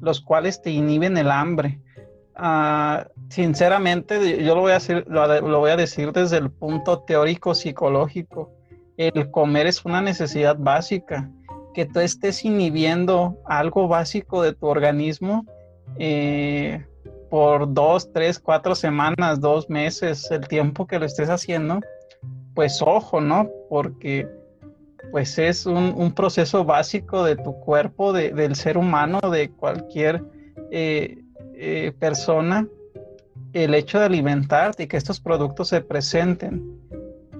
los 0.00 0.20
cuales 0.20 0.60
te 0.60 0.70
inhiben 0.70 1.16
el 1.16 1.30
hambre. 1.30 1.80
Ah, 2.34 3.06
sinceramente, 3.28 4.42
yo 4.42 4.54
lo 4.54 4.62
voy, 4.62 4.70
a 4.70 4.74
decir, 4.74 5.04
lo, 5.08 5.60
voy 5.60 5.70
a 5.70 5.76
decir 5.76 6.12
desde 6.12 6.38
el 6.38 6.50
punto 6.50 7.00
teórico 7.00 7.54
psicológico. 7.54 8.50
El 8.96 9.30
comer 9.30 9.66
es 9.66 9.84
una 9.84 10.00
necesidad 10.00 10.56
básica. 10.58 11.30
Que 11.74 11.86
tú 11.86 12.00
estés 12.00 12.44
inhibiendo 12.44 13.38
algo 13.46 13.88
básico 13.88 14.42
de 14.42 14.52
tu 14.52 14.66
organismo 14.66 15.46
eh, 15.98 16.84
por 17.30 17.72
dos, 17.72 18.12
tres, 18.12 18.38
cuatro 18.38 18.74
semanas, 18.74 19.40
dos 19.40 19.70
meses, 19.70 20.30
el 20.30 20.46
tiempo 20.46 20.86
que 20.86 20.98
lo 20.98 21.06
estés 21.06 21.30
haciendo, 21.30 21.80
pues 22.54 22.82
ojo, 22.82 23.22
¿no? 23.22 23.48
Porque 23.70 24.28
pues 25.10 25.38
es 25.38 25.64
un, 25.66 26.12
proceso 26.12 26.64
básico 26.64 27.24
de 27.24 27.36
tu 27.36 27.54
cuerpo, 27.60 28.12
del 28.12 28.54
ser 28.54 28.76
humano, 28.76 29.18
de 29.30 29.50
cualquier 29.50 30.22
eh, 30.70 31.21
eh, 31.64 31.92
persona 31.96 32.66
el 33.52 33.76
hecho 33.76 34.00
de 34.00 34.06
alimentarte 34.06 34.82
y 34.82 34.86
que 34.88 34.96
estos 34.96 35.20
productos 35.20 35.68
se 35.68 35.80
presenten 35.80 36.76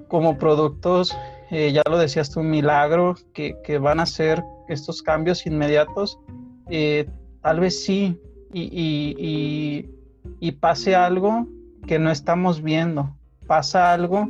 como 0.06 0.38
productos, 0.38 1.12
eh, 1.50 1.72
ya 1.72 1.82
lo 1.90 1.98
decías 1.98 2.30
tú, 2.30 2.38
un 2.38 2.48
milagro, 2.48 3.16
que, 3.35 3.78
van 3.78 3.98
a 3.98 4.06
ser 4.06 4.44
estos 4.68 5.02
cambios 5.02 5.44
inmediatos, 5.44 6.20
eh, 6.70 7.08
tal 7.40 7.58
vez 7.58 7.85
sí, 7.85 8.16
y, 8.52 9.88
pase 10.61 10.94
algo 10.94 11.48
que 11.88 11.98
no 11.98 12.12
estamos 12.12 12.62
viendo, 12.62 13.16
pasa 13.48 13.92
algo 13.92 14.28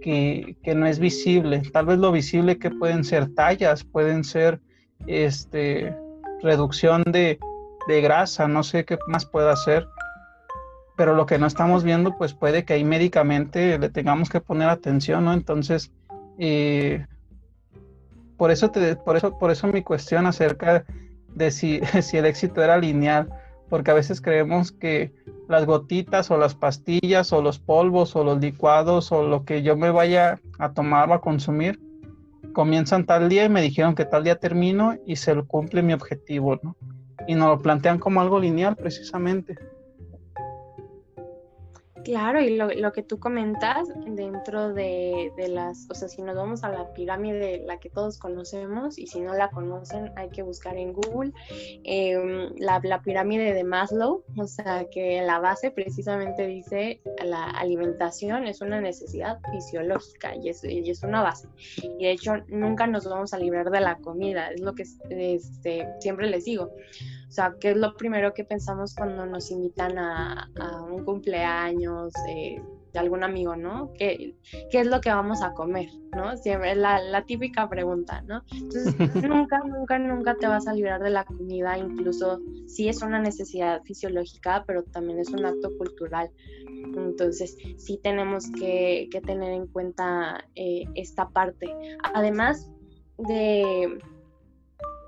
que, 0.00 0.56
que, 0.62 0.74
no 0.74 0.86
es 0.86 0.98
visible, 0.98 1.60
tal 1.70 1.84
vez 1.84 1.98
lo 1.98 2.12
visible 2.12 2.58
que 2.58 2.70
pueden 2.70 3.04
ser 3.04 3.34
tallas, 3.34 3.84
pueden 3.84 4.24
ser 4.24 4.58
este, 5.06 5.94
reducción 6.42 7.02
de, 7.02 7.38
de 7.88 8.00
grasa, 8.00 8.48
no 8.48 8.62
sé 8.62 8.84
qué 8.84 8.98
más 9.06 9.26
pueda 9.26 9.52
hacer, 9.52 9.86
pero 10.96 11.14
lo 11.14 11.26
que 11.26 11.38
no 11.38 11.46
estamos 11.46 11.84
viendo, 11.84 12.16
pues 12.16 12.34
puede 12.34 12.64
que 12.64 12.74
ahí 12.74 12.84
médicamente 12.84 13.78
le 13.78 13.88
tengamos 13.90 14.28
que 14.28 14.40
poner 14.40 14.68
atención, 14.68 15.24
¿no? 15.24 15.32
Entonces, 15.32 15.92
eh, 16.38 17.06
por 18.36 18.50
eso 18.50 18.70
te, 18.70 18.96
por 18.96 19.16
eso, 19.16 19.38
por 19.38 19.50
eso 19.50 19.66
mi 19.68 19.82
cuestión 19.82 20.26
acerca 20.26 20.84
de 21.34 21.50
si, 21.50 21.80
si 22.02 22.16
el 22.16 22.26
éxito 22.26 22.62
era 22.62 22.78
lineal, 22.78 23.28
porque 23.68 23.90
a 23.90 23.94
veces 23.94 24.20
creemos 24.20 24.72
que 24.72 25.12
las 25.48 25.66
gotitas 25.66 26.30
o 26.30 26.36
las 26.36 26.54
pastillas 26.54 27.32
o 27.32 27.42
los 27.42 27.58
polvos 27.58 28.14
o 28.14 28.24
los 28.24 28.40
licuados 28.40 29.10
o 29.12 29.26
lo 29.26 29.44
que 29.44 29.62
yo 29.62 29.76
me 29.76 29.90
vaya 29.90 30.40
a 30.58 30.72
tomar 30.72 31.10
o 31.10 31.14
a 31.14 31.20
consumir 31.20 31.80
comienzan 32.52 33.04
tal 33.04 33.28
día 33.28 33.44
y 33.44 33.48
me 33.48 33.62
dijeron 33.62 33.94
que 33.94 34.04
tal 34.04 34.24
día 34.24 34.36
termino 34.36 34.94
y 35.06 35.16
se 35.16 35.34
cumple 35.42 35.82
mi 35.82 35.92
objetivo, 35.92 36.58
¿no? 36.62 36.76
Y 37.26 37.34
nos 37.34 37.48
lo 37.48 37.62
plantean 37.62 37.98
como 37.98 38.20
algo 38.20 38.38
lineal 38.38 38.76
precisamente. 38.76 39.56
Claro, 42.04 42.40
y 42.40 42.56
lo, 42.56 42.92
que 42.92 43.02
tú 43.02 43.18
comentas 43.18 43.88
dentro 44.06 44.74
de, 44.74 45.32
las, 45.48 45.86
o 45.90 45.94
sea, 45.94 46.08
si 46.08 46.20
nos 46.20 46.36
vamos 46.36 46.62
a 46.62 46.68
la 46.68 46.92
pirámide, 46.92 47.62
la 47.64 47.78
que 47.78 47.88
todos 47.88 48.18
conocemos, 48.18 48.98
y 48.98 49.06
si 49.06 49.20
no 49.20 49.34
la 49.34 49.50
conocen, 49.50 50.12
hay 50.16 50.28
que 50.28 50.42
buscar 50.42 50.76
en 50.76 50.92
Google 50.92 51.32
em, 51.84 52.50
la, 52.58 53.00
pirámide 53.02 53.54
de 53.54 53.64
Maslow, 53.64 54.22
o 54.36 54.46
sea, 54.46 54.86
que 54.90 55.22
la 55.22 55.38
base 55.38 55.70
precisamente 55.70 56.46
dice 56.46 57.00
la 57.24 57.44
alimentación 57.44 58.46
es 58.46 58.60
una 58.60 58.80
necesidad 58.80 59.38
fisiológica 59.50 60.36
y 60.36 60.50
es, 60.50 60.62
y 60.62 60.88
es 60.90 61.02
una 61.02 61.22
base. 61.22 61.48
Y 61.98 62.04
de 62.04 62.10
hecho, 62.10 62.36
nunca 62.48 62.86
nos 62.86 63.08
vamos 63.08 63.32
a 63.32 63.38
librar 63.38 63.70
de 63.70 63.80
la 63.80 63.96
comida, 63.96 64.50
es 64.50 64.60
lo 64.60 64.74
que 64.74 64.82
este, 64.82 65.88
siempre 66.00 66.28
les 66.28 66.44
digo. 66.44 66.70
O 67.34 67.36
sea, 67.36 67.52
¿qué 67.58 67.72
es 67.72 67.76
lo 67.76 67.96
primero 67.96 68.32
que 68.32 68.44
pensamos 68.44 68.94
cuando 68.94 69.26
nos 69.26 69.50
invitan 69.50 69.98
a, 69.98 70.48
un 70.88 71.04
cumpleaños 71.04 72.12
de 72.24 72.62
algún 72.96 73.24
amigo, 73.24 73.56
¿no? 73.56 73.92
¿Qué, 73.98 74.36
¿Qué, 74.70 74.78
es 74.78 74.86
lo 74.86 75.00
que 75.00 75.10
vamos 75.10 75.42
a 75.42 75.52
comer, 75.52 75.88
¿no? 76.14 76.36
Siempre 76.36 76.70
es 76.70 76.76
la, 76.76 77.02
la 77.02 77.24
típica 77.24 77.68
pregunta, 77.68 78.22
¿no? 78.22 78.44
Entonces, 78.52 78.94
nunca, 79.28 79.58
nunca, 79.66 79.98
nunca 79.98 80.36
te 80.36 80.46
vas 80.46 80.68
a 80.68 80.74
librar 80.74 81.02
de 81.02 81.10
la 81.10 81.24
comida, 81.24 81.76
incluso 81.76 82.40
si 82.68 82.88
es 82.88 83.02
una 83.02 83.18
necesidad 83.18 83.82
fisiológica, 83.82 84.62
pero 84.64 84.84
también 84.84 85.18
es 85.18 85.30
un 85.30 85.44
acto 85.44 85.76
cultural. 85.76 86.30
Entonces, 86.96 87.56
sí 87.78 87.98
tenemos 88.00 88.48
que, 88.52 89.08
que 89.10 89.20
tener 89.22 89.54
en 89.54 89.66
cuenta 89.66 90.44
eh, 90.54 90.84
esta 90.94 91.30
parte. 91.30 91.74
Además 92.14 92.70
de 93.18 93.98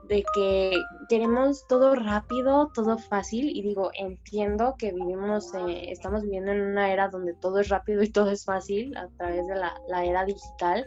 de 0.08 0.24
que 0.34 0.82
queremos 1.08 1.66
todo 1.66 1.94
rápido, 1.94 2.70
todo 2.74 2.98
fácil 2.98 3.48
y 3.48 3.62
digo, 3.62 3.90
entiendo 3.94 4.74
que 4.78 4.92
vivimos, 4.92 5.52
eh, 5.54 5.90
estamos 5.90 6.22
viviendo 6.22 6.52
en 6.52 6.60
una 6.60 6.92
era 6.92 7.08
donde 7.08 7.34
todo 7.34 7.58
es 7.58 7.68
rápido 7.68 8.02
y 8.02 8.10
todo 8.10 8.30
es 8.30 8.44
fácil 8.44 8.96
a 8.96 9.08
través 9.16 9.46
de 9.46 9.56
la, 9.56 10.04
era 10.04 10.24
digital, 10.24 10.86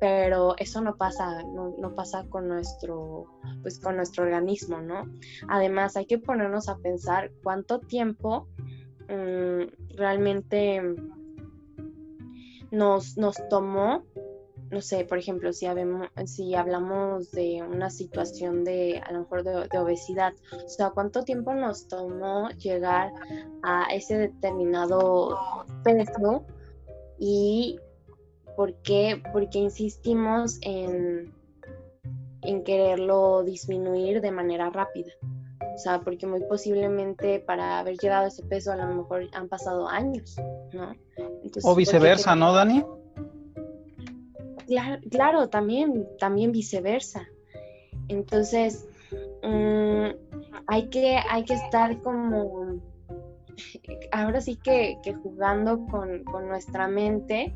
pero 0.00 0.56
eso 0.58 0.80
no 0.80 0.96
pasa, 0.96 1.42
no, 1.44 1.94
pasa 1.94 2.26
con 2.28 2.48
nuestro, 2.48 3.26
pues 3.62 3.78
con 3.78 3.96
nuestro 3.96 4.24
organismo, 4.24 4.80
¿no? 4.80 5.04
Además 5.48 5.96
hay 5.96 6.06
que 6.06 6.18
ponernos 6.18 6.68
a 6.68 6.76
pensar 6.78 7.30
cuánto 7.42 7.78
tiempo 7.80 8.48
mm, 9.08 9.96
realmente 9.96 10.82
nos, 12.70 13.16
nos 13.16 13.36
tomó 13.48 14.02
no 14.70 14.80
sé, 14.80 15.04
por 15.04 15.18
ejemplo, 15.18 15.52
si, 15.52 15.66
si 16.26 16.54
hablamos 16.54 17.30
de 17.30 17.62
una 17.62 17.90
situación 17.90 18.64
de, 18.64 19.00
a 19.04 19.12
lo 19.12 19.20
mejor, 19.20 19.44
de, 19.44 19.78
obesidad, 19.78 20.32
o 20.52 20.68
sea, 20.68 20.90
¿cuánto 20.90 21.22
tiempo 21.22 21.54
nos 21.54 21.88
tomó 21.88 22.48
llegar 22.50 23.12
a 23.62 23.84
ese 23.92 24.18
determinado 24.18 25.38
peso 25.84 26.44
y 27.18 27.78
por 28.56 28.74
qué, 28.82 29.22
porque 29.32 29.58
insistimos 29.58 30.58
en, 30.62 31.32
en 32.42 32.64
quererlo 32.64 33.44
disminuir 33.44 34.20
de 34.20 34.32
manera 34.32 34.70
rápida? 34.70 35.12
O 35.74 35.78
sea, 35.78 36.00
porque 36.00 36.26
muy 36.26 36.40
posiblemente 36.40 37.38
para 37.38 37.78
haber 37.78 37.98
llegado 37.98 38.24
a 38.24 38.28
ese 38.28 38.42
peso 38.42 38.72
a 38.72 38.76
lo 38.76 38.86
mejor 38.86 39.28
han 39.32 39.48
pasado 39.48 39.86
años, 39.88 40.36
¿no? 40.72 40.94
o 41.62 41.74
viceversa, 41.74 42.34
¿no, 42.34 42.52
Dani? 42.52 42.84
Claro, 45.10 45.48
también, 45.48 46.06
también 46.18 46.52
viceversa. 46.52 47.28
Entonces, 48.08 48.86
mm, 49.42 50.08
hay, 50.66 50.88
que, 50.88 51.18
hay 51.28 51.44
que 51.44 51.54
estar 51.54 52.00
como, 52.02 52.80
ahora 54.12 54.40
sí 54.40 54.56
que, 54.56 54.98
jugando 55.22 55.86
con, 55.86 56.24
nuestra 56.48 56.88
mente 56.88 57.54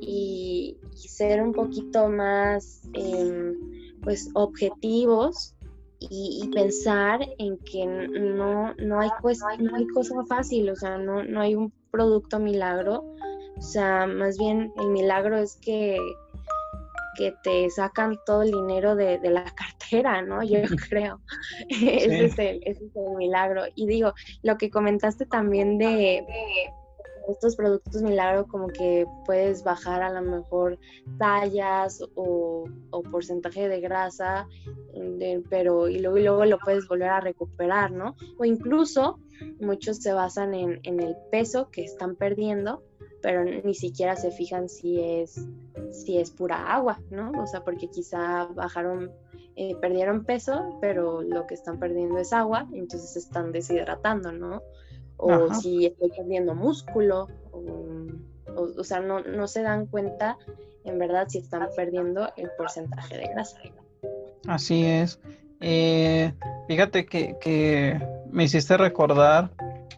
y, 0.00 0.78
ser 0.94 1.42
un 1.42 1.52
poquito 1.52 2.08
más, 2.08 2.82
em, 2.94 3.54
pues, 4.02 4.30
objetivos 4.34 5.54
y, 5.98 6.48
pensar 6.54 7.20
en 7.38 7.58
que 7.58 7.86
no, 7.86 8.74
no, 8.74 9.00
hay, 9.00 9.10
no 9.58 9.76
hay 9.76 9.86
cosa 9.88 10.24
fácil, 10.28 10.70
o 10.70 10.76
sea, 10.76 10.98
no, 10.98 11.24
no 11.24 11.40
hay 11.40 11.54
un 11.54 11.72
producto 11.90 12.38
milagro. 12.38 13.04
O 13.56 13.62
sea, 13.62 14.06
más 14.06 14.36
bien 14.36 14.72
el 14.78 14.88
milagro 14.90 15.38
es 15.38 15.56
que 15.56 15.98
que 17.16 17.34
te 17.42 17.68
sacan 17.70 18.18
todo 18.24 18.42
el 18.42 18.52
dinero 18.52 18.94
de, 18.94 19.18
la 19.22 19.44
cartera, 19.54 20.22
¿no? 20.22 20.42
Yo 20.42 20.58
creo. 20.88 21.20
ese, 21.68 22.24
es 22.24 22.38
el, 22.38 22.60
ese, 22.64 22.84
es 22.84 22.96
el, 22.96 23.16
milagro. 23.16 23.62
Y 23.74 23.86
digo, 23.86 24.12
lo 24.42 24.56
que 24.56 24.70
comentaste 24.70 25.26
también 25.26 25.78
de, 25.78 26.24
estos 27.28 27.56
productos 27.56 28.02
milagro, 28.02 28.46
como 28.46 28.68
que 28.68 29.06
puedes 29.24 29.64
bajar 29.64 30.02
a 30.02 30.10
lo 30.10 30.22
mejor 30.22 30.78
tallas 31.18 32.02
o, 32.14 32.64
porcentaje 33.10 33.68
de 33.68 33.80
grasa, 33.80 34.46
pero 35.50 35.88
y 35.88 35.98
luego, 35.98 36.18
y 36.18 36.22
luego 36.22 36.44
lo 36.44 36.58
puedes 36.58 36.86
volver 36.88 37.08
a 37.08 37.20
recuperar, 37.20 37.90
¿no? 37.90 38.16
O 38.38 38.44
incluso 38.44 39.18
muchos 39.60 39.98
se 39.98 40.12
basan 40.12 40.54
en, 40.54 40.80
en 40.84 41.00
el 41.00 41.16
peso 41.30 41.70
que 41.70 41.84
están 41.84 42.16
perdiendo 42.16 42.82
pero 43.22 43.44
ni 43.44 43.74
siquiera 43.74 44.16
se 44.16 44.30
fijan 44.30 44.68
si 44.68 45.00
es, 45.00 45.46
si 45.90 46.18
es 46.18 46.30
pura 46.30 46.72
agua, 46.72 47.00
¿no? 47.10 47.32
O 47.42 47.46
sea, 47.46 47.64
porque 47.64 47.88
quizá 47.88 48.44
bajaron, 48.54 49.10
eh, 49.56 49.74
perdieron 49.80 50.24
peso, 50.24 50.78
pero 50.80 51.22
lo 51.22 51.46
que 51.46 51.54
están 51.54 51.78
perdiendo 51.78 52.18
es 52.18 52.32
agua, 52.32 52.66
entonces 52.72 53.10
se 53.10 53.18
están 53.18 53.52
deshidratando, 53.52 54.32
¿no? 54.32 54.62
O 55.18 55.52
si 55.54 55.86
estoy 55.86 56.10
perdiendo 56.10 56.54
músculo, 56.54 57.28
o, 58.54 58.84
sea, 58.84 59.00
no, 59.00 59.20
no 59.20 59.48
se 59.48 59.62
dan 59.62 59.86
cuenta 59.86 60.36
en 60.84 60.98
verdad 60.98 61.26
si 61.28 61.38
están 61.38 61.68
perdiendo 61.74 62.30
el 62.36 62.50
porcentaje 62.56 63.16
de 63.16 63.28
grasa. 63.28 63.58
Así 64.46 64.84
es. 64.84 65.18
Eh, 65.60 66.32
fíjate 66.68 67.06
que, 67.06 67.36
que, 67.40 68.00
me 68.30 68.44
hiciste 68.44 68.76
recordar 68.76 69.50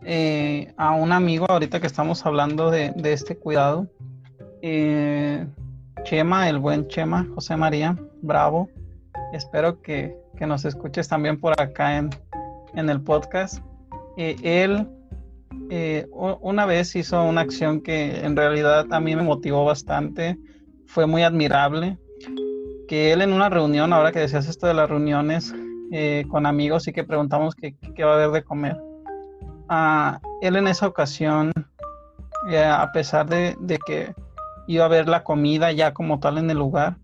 eh, 0.04 0.72
a 0.76 0.94
un 0.94 1.12
amigo 1.12 1.46
ahorita 1.48 1.80
que 1.80 1.86
estamos 1.86 2.24
hablando 2.24 2.70
de, 2.70 2.92
este 3.04 3.36
cuidado. 3.36 3.88
Eh, 4.62 5.46
Chema, 6.04 6.48
el 6.48 6.58
buen 6.58 6.86
Chema, 6.88 7.26
José 7.34 7.56
María, 7.56 7.96
bravo. 8.22 8.68
Espero 9.32 9.82
que, 9.82 10.16
nos 10.40 10.64
escuches 10.64 11.08
también 11.08 11.40
por 11.40 11.60
acá 11.60 11.96
en, 11.96 12.10
el 12.74 13.00
podcast. 13.00 13.62
Eh, 14.16 14.36
él 14.42 14.86
una 16.12 16.64
vez 16.64 16.94
hizo 16.96 17.22
una 17.24 17.42
acción 17.42 17.80
que 17.82 18.24
en 18.24 18.36
realidad 18.36 18.86
a 18.90 19.00
mí 19.00 19.16
me 19.16 19.22
motivó 19.22 19.64
bastante, 19.64 20.38
fue 20.86 21.06
muy 21.06 21.22
admirable, 21.22 21.98
que 22.86 23.12
él 23.12 23.20
en 23.20 23.32
una 23.32 23.50
reunión, 23.50 23.92
ahora 23.92 24.12
que 24.12 24.20
decías 24.20 24.48
esto 24.48 24.66
de 24.66 24.74
las 24.74 24.88
reuniones 24.88 25.54
con 26.28 26.46
amigos 26.46 26.86
y 26.88 26.92
que 26.92 27.04
preguntamos 27.04 27.54
qué 27.54 28.04
va 28.04 28.12
a 28.12 28.14
haber 28.14 28.30
de 28.30 28.44
comer, 28.44 28.76
él 30.40 30.56
en 30.56 30.66
esa 30.68 30.86
ocasión, 30.86 31.52
eh, 32.50 32.64
a 32.64 32.90
pesar 32.92 33.28
de, 33.28 33.56
que 33.86 34.14
iba 34.66 34.84
a 34.84 34.88
ver 34.88 35.08
la 35.08 35.24
comida 35.24 35.72
ya 35.72 35.92
como 35.92 36.20
tal 36.20 36.38
en 36.38 36.50
el 36.50 36.58
lugar, 36.58 36.96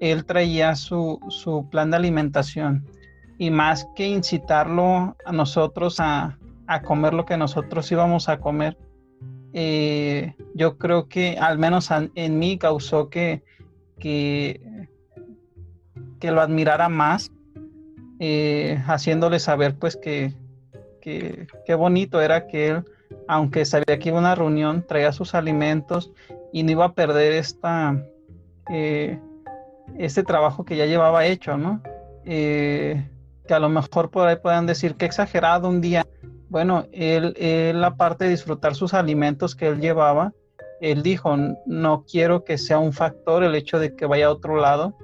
él 0.00 0.24
traía 0.24 0.76
su, 0.76 1.18
plan 1.70 1.90
de 1.90 1.96
alimentación. 1.96 2.86
Y 3.38 3.50
más 3.50 3.86
que 3.94 4.08
incitarlo 4.08 5.16
a 5.24 5.32
nosotros 5.32 5.96
a, 6.00 6.38
comer 6.84 7.14
lo 7.14 7.24
que 7.24 7.36
nosotros 7.36 7.90
íbamos 7.90 8.28
a 8.28 8.38
comer, 8.38 8.76
eh, 9.54 10.34
yo 10.54 10.76
creo 10.76 11.08
que 11.08 11.38
al 11.40 11.58
menos 11.58 11.88
en 11.90 12.38
mí 12.38 12.58
causó 12.58 13.08
que, 13.08 13.42
que, 13.98 14.86
que 16.20 16.30
lo 16.30 16.40
admirara 16.40 16.88
más, 16.88 17.32
eh, 18.20 18.82
haciéndole 18.86 19.38
saber 19.38 19.76
pues 19.78 19.96
que, 19.96 20.34
qué 21.00 21.74
bonito 21.76 22.20
era 22.20 22.46
que 22.46 22.68
él, 22.68 22.84
aunque 23.26 23.64
sabía 23.64 23.98
que 23.98 24.08
iba 24.08 24.18
a 24.18 24.20
una 24.20 24.34
reunión, 24.34 24.84
traía 24.86 25.12
sus 25.12 25.34
alimentos 25.34 26.12
y 26.52 26.62
no 26.62 26.72
iba 26.72 26.84
a 26.86 26.92
perder 26.92 27.32
esta, 27.32 28.02
eh, 28.70 29.18
este 29.96 30.22
trabajo 30.22 30.64
que 30.64 30.76
ya 30.76 30.86
llevaba 30.86 31.26
hecho, 31.26 31.56
¿no? 31.56 31.82
Eh, 32.24 33.08
que 33.46 33.54
a 33.54 33.58
lo 33.58 33.68
mejor 33.68 34.10
por 34.10 34.28
ahí 34.28 34.36
puedan 34.36 34.66
decir 34.66 34.94
que 34.94 35.06
exagerado 35.06 35.68
un 35.68 35.80
día. 35.80 36.06
Bueno, 36.48 36.86
él, 36.92 37.34
él, 37.38 37.82
aparte 37.84 38.24
de 38.24 38.30
disfrutar 38.30 38.74
sus 38.74 38.94
alimentos 38.94 39.54
que 39.54 39.68
él 39.68 39.80
llevaba, 39.80 40.32
él 40.80 41.02
dijo, 41.02 41.36
no 41.66 42.04
quiero 42.10 42.44
que 42.44 42.58
sea 42.58 42.78
un 42.78 42.92
factor 42.92 43.42
el 43.42 43.54
hecho 43.54 43.78
de 43.78 43.94
que 43.96 44.06
vaya 44.06 44.26
a 44.26 44.30
otro 44.30 44.56
lado 44.56 44.96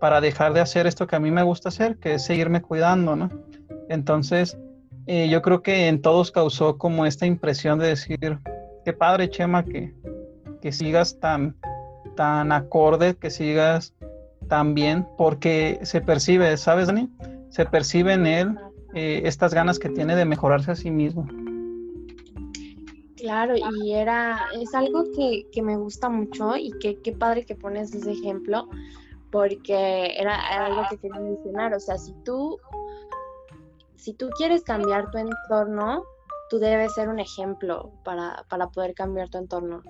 para 0.00 0.20
dejar 0.20 0.52
de 0.52 0.60
hacer 0.60 0.86
esto 0.86 1.06
que 1.06 1.16
a 1.16 1.20
mí 1.20 1.30
me 1.30 1.42
gusta 1.42 1.68
hacer, 1.68 1.96
que 1.98 2.14
es 2.14 2.24
seguirme 2.24 2.60
cuidando, 2.60 3.16
¿no? 3.16 3.30
Entonces, 3.88 4.58
eh, 5.06 5.28
yo 5.28 5.42
creo 5.42 5.62
que 5.62 5.88
en 5.88 6.00
todos 6.00 6.30
causó 6.30 6.78
como 6.78 7.06
esta 7.06 7.26
impresión 7.26 7.78
de 7.78 7.88
decir, 7.88 8.38
qué 8.84 8.92
padre, 8.92 9.28
Chema, 9.28 9.64
que, 9.64 9.92
que 10.62 10.72
sigas 10.72 11.18
tan, 11.20 11.56
tan 12.16 12.52
acorde, 12.52 13.14
que 13.16 13.30
sigas 13.30 13.94
tan 14.48 14.74
bien, 14.74 15.06
porque 15.18 15.78
se 15.82 16.00
percibe, 16.00 16.56
¿sabes, 16.56 16.86
Dani? 16.86 17.10
Se 17.50 17.66
percibe 17.66 18.14
en 18.14 18.26
él 18.26 18.58
eh, 18.94 19.22
estas 19.24 19.52
ganas 19.52 19.78
que 19.78 19.88
tiene 19.88 20.16
de 20.16 20.24
mejorarse 20.24 20.70
a 20.70 20.76
sí 20.76 20.90
mismo. 20.90 21.26
Claro, 23.16 23.54
y 23.56 23.92
era, 23.92 24.38
es 24.60 24.74
algo 24.74 25.04
que, 25.16 25.46
que 25.50 25.62
me 25.62 25.76
gusta 25.76 26.08
mucho 26.10 26.56
y 26.56 26.70
que 26.78 27.00
qué 27.00 27.12
padre 27.12 27.46
que 27.46 27.54
pones 27.54 27.94
ese 27.94 28.12
ejemplo, 28.12 28.68
porque 29.30 30.14
era 30.18 30.36
algo 30.64 30.82
que 30.90 30.98
quería 30.98 31.20
mencionar, 31.20 31.74
o 31.74 31.80
sea, 31.80 31.96
si 31.96 32.12
tú 32.24 32.58
si 33.96 34.14
tú 34.14 34.30
quieres 34.36 34.62
cambiar 34.62 35.10
tu 35.10 35.18
entorno, 35.18 36.04
tú 36.50 36.58
debes 36.58 36.94
ser 36.94 37.08
un 37.08 37.20
ejemplo 37.20 37.92
para, 38.04 38.44
poder 38.72 38.94
cambiar 38.94 39.28
tu 39.30 39.38
entorno. 39.38 39.82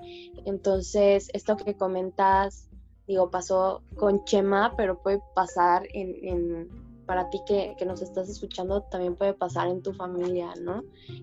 Entonces, 0.44 1.28
esto 1.32 1.56
que 1.56 1.76
comentas, 1.76 2.68
digo, 3.06 3.30
pasó 3.30 3.82
con 3.96 4.24
Chema, 4.24 4.74
pero 4.76 5.02
puede 5.02 5.20
pasar 5.34 5.86
en 5.92 6.83
para 7.06 7.28
ti 7.30 7.40
que, 7.46 7.76
nos 7.84 8.02
estás 8.02 8.28
escuchando 8.28 8.82
también 8.82 9.14
puede 9.14 9.34
pasar 9.34 9.68
en 9.68 9.82
tu 9.82 9.92
familia, 9.92 10.54
¿no? 10.60 10.82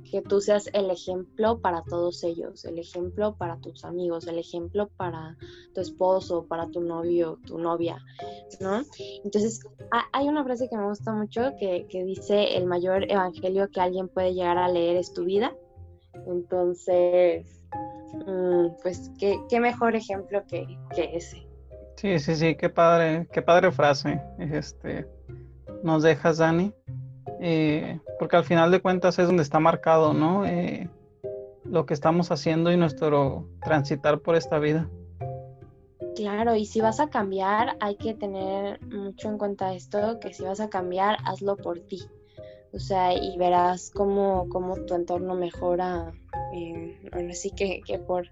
Que 0.10 0.22
tú 0.22 0.40
seas 0.42 0.70
el 0.74 0.90
ejemplo 0.90 1.60
para 1.60 1.84
todos 1.84 2.24
ellos, 2.24 2.66
el 2.66 2.80
ejemplo 2.80 3.36
para 3.36 3.58
tus 3.58 3.84
amigos, 3.84 4.28
el 4.28 4.38
ejemplo 4.38 4.90
para 4.98 5.38
tu 5.74 5.82
esposo, 5.82 6.46
para 6.48 6.68
tu 6.70 6.82
novio, 6.82 7.40
tu 7.46 7.58
novia, 7.58 7.98
¿no? 8.60 8.84
Entonces, 9.24 9.62
hay 10.14 10.28
una 10.28 10.44
frase 10.44 10.70
que 10.70 10.78
me 10.78 10.88
gusta 10.88 11.14
mucho 11.14 11.52
que, 11.60 11.86
dice, 12.06 12.58
el 12.58 12.66
mayor 12.66 13.12
evangelio 13.12 13.70
que 13.72 13.82
alguien 13.82 14.08
puede 14.08 14.34
llegar 14.34 14.58
a 14.58 14.68
leer 14.68 14.98
es 14.98 15.14
tu 15.14 15.26
vida. 15.26 15.56
Entonces, 16.28 17.46
mm, 18.26 18.68
pues, 18.84 19.12
¿qué, 19.18 19.60
mejor 19.60 19.96
ejemplo 19.96 20.44
que, 20.48 20.68
que 20.96 21.16
ese. 21.16 21.52
Sí, 22.02 22.18
sí, 22.18 22.36
sí, 22.36 22.56
qué 22.56 22.68
padre, 22.68 23.28
qué 23.32 23.44
padre 23.44 23.72
frase. 23.72 24.20
Este, 24.40 25.08
nos 25.84 26.04
dejas, 26.04 26.38
Dani, 26.38 26.74
eh, 27.40 28.00
porque 28.20 28.36
al 28.36 28.44
final 28.44 28.72
de 28.72 28.82
cuentas 28.82 29.20
es 29.20 29.28
donde 29.28 29.44
está 29.44 29.60
marcado, 29.60 30.14
¿no? 30.14 30.46
Eh, 30.46 30.90
lo 31.64 31.86
que 31.86 31.94
estamos 31.94 32.32
haciendo 32.32 32.72
y 32.72 32.78
nuestro 32.78 33.48
transitar 33.64 34.20
por 34.20 34.36
esta 34.36 34.60
vida. 34.60 34.90
Claro, 36.16 36.56
y 36.56 36.66
si 36.66 36.82
vas 36.82 37.00
a 37.00 37.10
cambiar, 37.10 37.78
hay 37.80 37.96
que 37.96 38.14
tener 38.14 38.82
mucho 38.86 39.30
en 39.30 39.38
cuenta 39.38 39.74
esto, 39.74 40.20
que 40.20 40.34
si 40.34 40.44
vas 40.44 40.60
a 40.60 40.70
cambiar, 40.70 41.18
hazlo 41.26 41.56
por 41.56 41.80
ti. 41.80 42.02
O 42.74 42.80
sea, 42.80 43.14
y 43.14 43.38
verás 43.38 43.92
cómo, 43.94 44.48
cómo 44.50 44.76
tu 44.86 44.96
entorno 44.96 45.36
mejora, 45.36 46.12
eh, 46.54 46.98
que, 47.56 47.82
que 47.86 48.00
por 48.00 48.30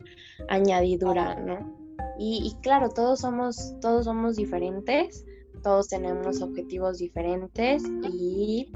añadidura, 0.47 1.36
¿no? 1.36 1.80
Y, 2.22 2.54
claro, 2.62 2.89
todos 2.89 3.20
somos, 3.20 3.76
todos 3.80 4.06
somos 4.06 4.36
diferentes, 4.36 5.26
todos 5.62 5.89
tenemos 5.89 6.41
objetivos 6.41 6.97
diferentes 6.97 7.84
y 8.03 8.72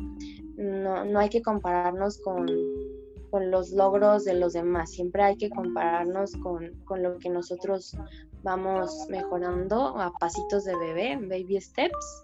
no, 0.56 1.06
no 1.06 1.20
hay 1.20 1.30
que 1.30 1.42
compararnos 1.42 2.20
con, 2.20 2.48
con, 3.30 3.52
los 3.52 3.72
logros 3.72 4.24
de 4.26 4.36
los 4.36 4.54
demás, 4.54 4.92
siempre 4.92 5.24
hay 5.24 5.38
que 5.38 5.50
compararnos 5.50 6.36
con, 6.38 6.72
con, 6.86 7.02
lo 7.02 7.18
que 7.18 7.30
nosotros 7.30 7.98
vamos 8.44 9.08
mejorando 9.10 9.98
a 10.00 10.12
pasitos 10.20 10.66
de 10.66 10.76
bebé, 10.78 11.18
baby 11.18 11.60
steps. 11.60 12.24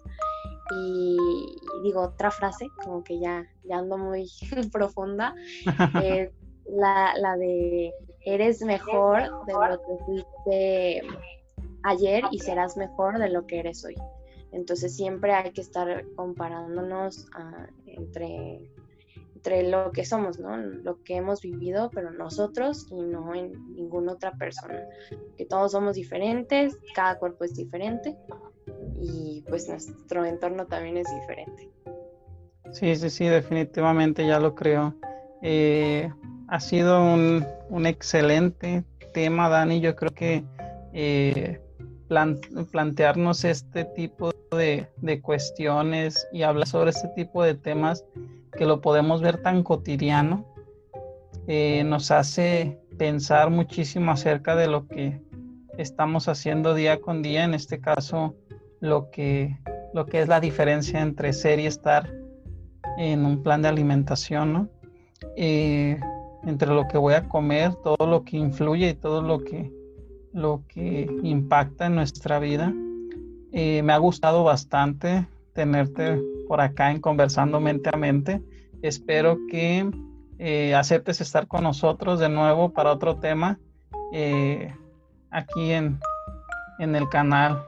Y, 0.72 1.18
digo 1.84 2.02
otra 2.02 2.30
frase, 2.30 2.68
como 2.84 3.04
que 3.04 3.20
ya, 3.20 3.48
ya 3.64 3.80
ando 3.80 3.98
muy 3.98 4.30
profunda, 4.72 5.34
eh, 6.04 6.32
la, 6.68 7.14
la 7.18 7.38
de 7.38 7.92
eres 8.22 8.62
mejor 8.62 9.46
de 9.46 9.54
lo 9.54 9.82
que 9.82 10.04
fuiste 10.06 11.02
ayer 11.84 12.24
y 12.32 12.40
serás 12.40 12.78
mejor 12.78 13.18
de 13.18 13.30
lo 13.30 13.46
que 13.46 13.60
eres 13.60 13.84
hoy. 13.84 13.96
Entonces 14.52 14.96
siempre 14.96 15.34
hay 15.34 15.52
que 15.52 15.62
estar 15.62 16.06
comparándonos 16.16 17.28
entre, 17.86 18.72
entre 19.36 19.70
lo 19.70 19.92
que 19.92 20.06
somos, 20.06 20.40
¿no? 20.40 20.58
Lo 20.58 21.04
que 21.04 21.16
hemos 21.16 21.42
vivido, 21.42 21.90
pero 21.94 22.12
nosotros 22.12 22.88
y 22.90 23.02
no 23.02 23.36
en 23.36 23.54
ninguna 23.76 24.14
otra 24.14 24.34
persona. 24.34 24.82
Que 25.38 25.46
todos 25.46 25.72
somos 25.72 25.96
diferentes, 25.96 26.78
cada 26.96 27.20
cuerpo 27.20 27.44
es 27.44 27.56
diferente 27.56 28.18
y 29.00 29.44
pues 29.48 29.70
nuestro 29.70 30.26
entorno 30.26 30.66
también 30.66 30.98
es 30.98 31.08
diferente. 31.14 31.70
Sí, 32.72 32.96
sí, 32.96 33.10
sí, 33.10 33.26
definitivamente 33.26 34.28
ya 34.28 34.40
lo 34.40 34.56
creo. 34.56 34.96
Eh, 35.42 36.12
ha 36.48 36.60
sido 36.60 37.02
un, 37.02 37.86
excelente 37.86 38.84
tema, 39.14 39.50
Dani. 39.50 39.80
Yo 39.80 39.96
creo 39.96 40.14
que 40.14 40.44
eh, 40.94 41.62
plantearnos 42.10 43.46
este 43.46 43.86
tipo 43.86 44.32
de, 44.52 45.22
cuestiones 45.22 46.28
y 46.34 46.42
hablar 46.42 46.68
sobre 46.68 46.90
este 46.90 47.08
tipo 47.10 47.44
de 47.44 47.56
temas 47.56 48.04
que 48.58 48.66
lo 48.66 48.82
podemos 48.82 49.22
ver 49.22 49.42
tan 49.42 49.64
cotidiano, 49.64 50.46
eh, 51.48 51.84
nos 51.86 52.12
hace 52.12 52.80
pensar 52.98 53.50
muchísimo 53.50 54.12
acerca 54.12 54.56
de 54.56 54.68
lo 54.68 54.88
que 54.88 55.22
estamos 55.78 56.28
haciendo 56.28 56.74
día 56.74 57.00
con 57.00 57.22
día, 57.22 57.44
en 57.44 57.54
este 57.54 57.80
caso 57.80 58.36
lo 58.82 59.10
que, 59.12 59.58
lo 59.94 60.06
que 60.06 60.22
es 60.22 60.28
la 60.28 60.40
diferencia 60.40 61.02
entre 61.02 61.32
ser 61.32 61.60
y 61.60 61.68
estar 61.68 62.12
en 62.98 63.26
un 63.26 63.44
plan 63.44 63.62
de 63.62 63.70
alimentación, 63.70 64.52
¿no? 64.52 64.70
Eh, 65.38 66.00
entre 66.44 66.70
lo 66.74 66.88
que 66.88 66.98
voy 66.98 67.14
a 67.14 67.28
comer, 67.28 67.76
todo 67.76 68.08
lo 68.08 68.24
que 68.24 68.38
influye 68.38 68.90
y 68.90 68.94
todo 68.94 69.22
lo 69.22 69.40
que, 69.40 69.72
lo 70.34 70.64
que 70.68 71.08
impacta 71.24 71.88
en 71.88 71.96
nuestra 71.96 72.40
vida. 72.40 72.74
Eh, 73.52 73.82
me 73.84 73.94
ha 73.94 73.98
gustado 73.98 74.44
bastante 74.44 75.28
tenerte 75.54 76.22
por 76.48 76.62
acá 76.62 76.92
en 76.92 77.02
Conversando 77.02 77.60
Mente 77.60 77.90
a 77.92 77.98
Mente. 77.98 78.42
Espero 78.82 79.38
que 79.50 79.90
eh, 80.38 80.74
aceptes 80.74 81.20
estar 81.22 81.48
con 81.48 81.64
nosotros 81.64 82.20
de 82.20 82.30
nuevo 82.30 82.72
para 82.72 82.94
otro 82.94 83.18
tema 83.18 83.60
eh, 84.14 84.74
aquí 85.32 85.72
en, 85.72 86.00
en 86.80 86.96
el 86.96 87.10
canal. 87.10 87.62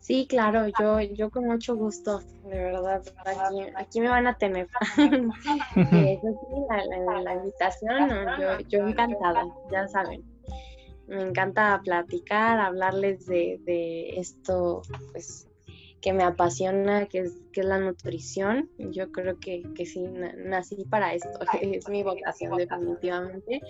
Sí, 0.00 0.26
claro, 0.26 0.66
yo, 0.80 1.00
yo 1.00 1.28
con 1.30 1.44
mucho 1.44 1.76
gusto, 1.76 2.20
de 2.44 2.58
verdad, 2.58 3.02
aquí, 3.76 4.00
me 4.00 4.08
van 4.08 4.26
a 4.26 4.38
tener. 4.38 4.66
eh, 4.96 6.18
la, 7.06 7.20
la, 7.20 7.34
invitación, 7.34 8.08
yo, 8.40 8.58
yo 8.68 8.88
encantada, 8.88 9.46
ya 9.70 9.86
saben. 9.88 10.24
Me 11.08 11.22
encanta 11.22 11.80
platicar, 11.82 12.60
hablarles 12.60 13.26
de, 13.26 13.60
de 13.64 14.18
esto, 14.18 14.82
pues, 15.12 15.48
que 16.00 16.12
me 16.12 16.22
apasiona, 16.22 17.06
que 17.06 17.20
es, 17.20 17.32
que 17.52 17.60
es 17.60 17.66
la 17.66 17.78
nutrición. 17.78 18.70
Yo 18.78 19.10
creo 19.10 19.38
que, 19.40 19.64
que 19.74 19.86
sí, 19.86 20.04
nací 20.36 20.84
para 20.84 21.14
esto, 21.14 21.30
es 21.62 21.88
mi 21.88 22.02
vocación 22.02 22.56
definitivamente. 22.56 23.60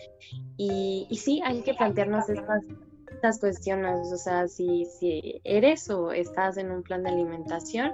Y, 0.57 1.07
y 1.09 1.17
sí, 1.17 1.41
hay 1.45 1.63
que 1.63 1.75
plantearnos 1.75 2.29
estas 2.29 2.63
estas 3.11 3.41
cuestiones, 3.41 4.13
o 4.13 4.17
sea, 4.17 4.47
si, 4.49 4.85
si 4.85 5.41
eres 5.43 5.91
o 5.91 6.13
estás 6.13 6.57
en 6.57 6.71
un 6.71 6.83
plan 6.83 7.03
de 7.03 7.11
alimentación, 7.11 7.91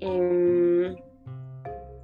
em, 0.00 0.96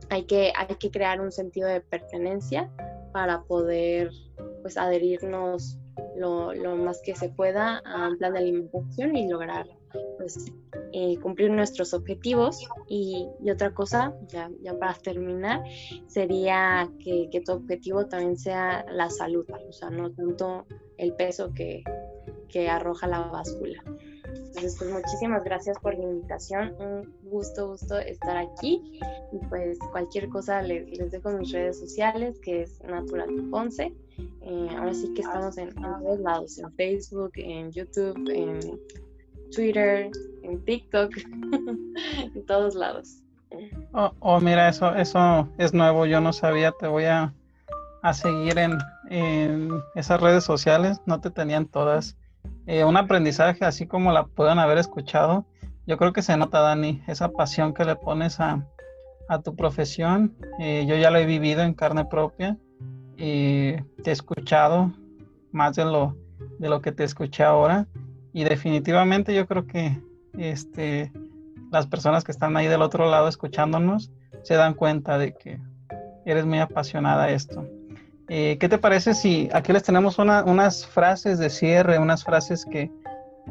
hay, 0.08 0.24
que, 0.24 0.52
hay 0.56 0.74
que 0.76 0.90
crear 0.90 1.20
un 1.20 1.32
sentido 1.32 1.68
de 1.68 1.80
pertenencia 1.80 2.70
para 3.12 3.42
poder 3.42 4.10
pues 4.62 4.76
adherirnos 4.76 5.78
lo, 6.16 6.76
más 6.76 7.00
que 7.02 7.14
se 7.14 7.28
pueda 7.28 7.78
a 7.84 8.10
plan 8.18 8.32
de 8.32 8.38
alimentación 8.38 9.16
y 9.16 9.28
lograr 9.28 9.66
pues, 10.18 10.52
eh, 10.92 11.18
cumplir 11.20 11.50
nuestros 11.50 11.94
objetivos. 11.94 12.66
Y, 12.88 13.26
otra 13.50 13.72
cosa, 13.72 14.14
ya, 14.28 14.50
ya, 14.62 14.78
para 14.78 14.94
terminar, 14.94 15.62
sería 16.06 16.90
que, 16.98 17.28
tu 17.44 17.52
objetivo 17.52 18.06
también 18.06 18.36
sea 18.36 18.84
la 18.90 19.10
salud, 19.10 19.46
o 19.68 19.72
sea, 19.72 19.90
no 19.90 20.10
tanto 20.12 20.66
el 20.98 21.14
peso 21.14 21.52
que 21.54 21.82
arroja 22.68 23.06
la 23.06 23.20
báscula. 23.20 23.82
Entonces, 24.56 24.78
pues 24.78 24.90
muchísimas 24.90 25.44
gracias 25.44 25.78
por 25.80 25.94
la 25.94 26.02
invitación. 26.02 26.74
Un 26.78 27.14
gusto, 27.24 27.68
gusto 27.68 27.98
estar 27.98 28.38
aquí. 28.38 28.98
Y 29.30 29.38
pues 29.50 29.78
cualquier 29.92 30.30
cosa 30.30 30.62
les, 30.62 31.10
dejo 31.10 31.30
mis 31.32 31.52
redes 31.52 31.78
sociales, 31.78 32.38
que 32.40 32.62
es 32.62 32.80
Natural 32.82 33.28
Ponce. 33.50 33.92
Eh, 34.18 34.68
ahora 34.78 34.94
sí 34.94 35.12
que 35.12 35.20
estamos 35.20 35.58
en, 35.58 35.74
todos 35.74 36.20
lados, 36.20 36.58
en 36.58 36.72
Facebook, 36.72 37.32
en 37.34 37.70
YouTube, 37.70 38.16
en 38.30 38.80
Twitter, 39.54 40.10
en 40.42 40.64
TikTok, 40.64 41.12
en 42.34 42.46
todos 42.46 42.74
lados. 42.74 43.22
Oh, 43.92 44.10
oh, 44.20 44.40
mira, 44.40 44.70
eso, 44.70 44.94
eso 44.94 45.48
es 45.58 45.74
nuevo, 45.74 46.06
yo 46.06 46.20
no 46.22 46.32
sabía, 46.32 46.72
te 46.72 46.88
voy 46.88 47.04
a, 47.04 47.34
a 48.02 48.14
seguir 48.14 48.58
en, 48.58 48.78
en 49.10 49.82
esas 49.94 50.18
redes 50.18 50.44
sociales, 50.44 50.98
no 51.04 51.20
te 51.20 51.30
tenían 51.30 51.66
todas. 51.66 52.16
Eh, 52.66 52.84
un 52.84 52.96
aprendizaje 52.96 53.64
así 53.64 53.86
como 53.86 54.12
la 54.12 54.26
puedan 54.26 54.58
haber 54.58 54.78
escuchado. 54.78 55.46
Yo 55.86 55.96
creo 55.98 56.12
que 56.12 56.22
se 56.22 56.36
nota, 56.36 56.60
Dani, 56.60 57.02
esa 57.06 57.28
pasión 57.30 57.74
que 57.74 57.84
le 57.84 57.96
pones 57.96 58.40
a, 58.40 58.66
tu 59.44 59.56
profesión. 59.56 60.36
Eh, 60.60 60.84
yo 60.88 60.96
ya 60.96 61.10
lo 61.10 61.18
he 61.18 61.26
vivido 61.26 61.62
en 61.62 61.74
carne 61.74 62.04
propia 62.04 62.56
y 63.16 63.76
te 64.02 64.10
he 64.10 64.12
escuchado 64.12 64.92
más 65.52 65.74
de 65.76 65.84
lo, 65.84 66.16
de 66.58 66.68
lo 66.68 66.80
que 66.80 66.92
te 66.92 67.04
escuché 67.04 67.44
ahora. 67.44 67.86
Y 68.32 68.44
definitivamente 68.44 69.34
yo 69.34 69.46
creo 69.46 69.66
que 69.66 70.00
este, 70.36 71.12
las 71.70 71.86
personas 71.86 72.24
que 72.24 72.32
están 72.32 72.56
ahí 72.56 72.66
del 72.66 72.82
otro 72.82 73.10
lado 73.10 73.28
escuchándonos 73.28 74.12
se 74.42 74.54
dan 74.54 74.74
cuenta 74.74 75.18
de 75.18 75.34
que 75.34 75.60
eres 76.24 76.44
muy 76.44 76.58
apasionada 76.58 77.24
a 77.24 77.30
esto. 77.30 77.66
Eh, 78.28 78.56
¿Qué 78.58 78.68
te 78.68 78.78
parece 78.78 79.14
si 79.14 79.48
aquí 79.52 79.72
les 79.72 79.84
tenemos 79.84 80.18
unas 80.18 80.86
frases 80.86 81.38
de 81.38 81.48
cierre, 81.48 81.98
unas 81.98 82.24
frases 82.24 82.64
que, 82.64 82.90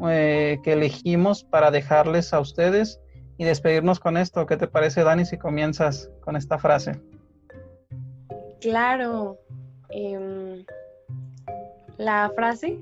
eh, 0.08 0.58
que 0.62 0.72
elegimos 0.74 1.44
para 1.44 1.70
dejarles 1.70 2.34
a 2.34 2.40
ustedes 2.40 3.00
y 3.38 3.44
despedirnos 3.44 4.00
con 4.00 4.18
esto? 4.18 4.44
¿Qué 4.44 4.56
te 4.56 4.66
parece, 4.66 5.02
Dani, 5.02 5.24
si 5.24 5.38
comienzas 5.38 6.10
con 6.20 6.36
esta 6.36 6.58
frase? 6.58 7.00
Claro. 8.60 9.38
Em, 9.90 10.64
la 11.96 12.30
frase. 12.34 12.78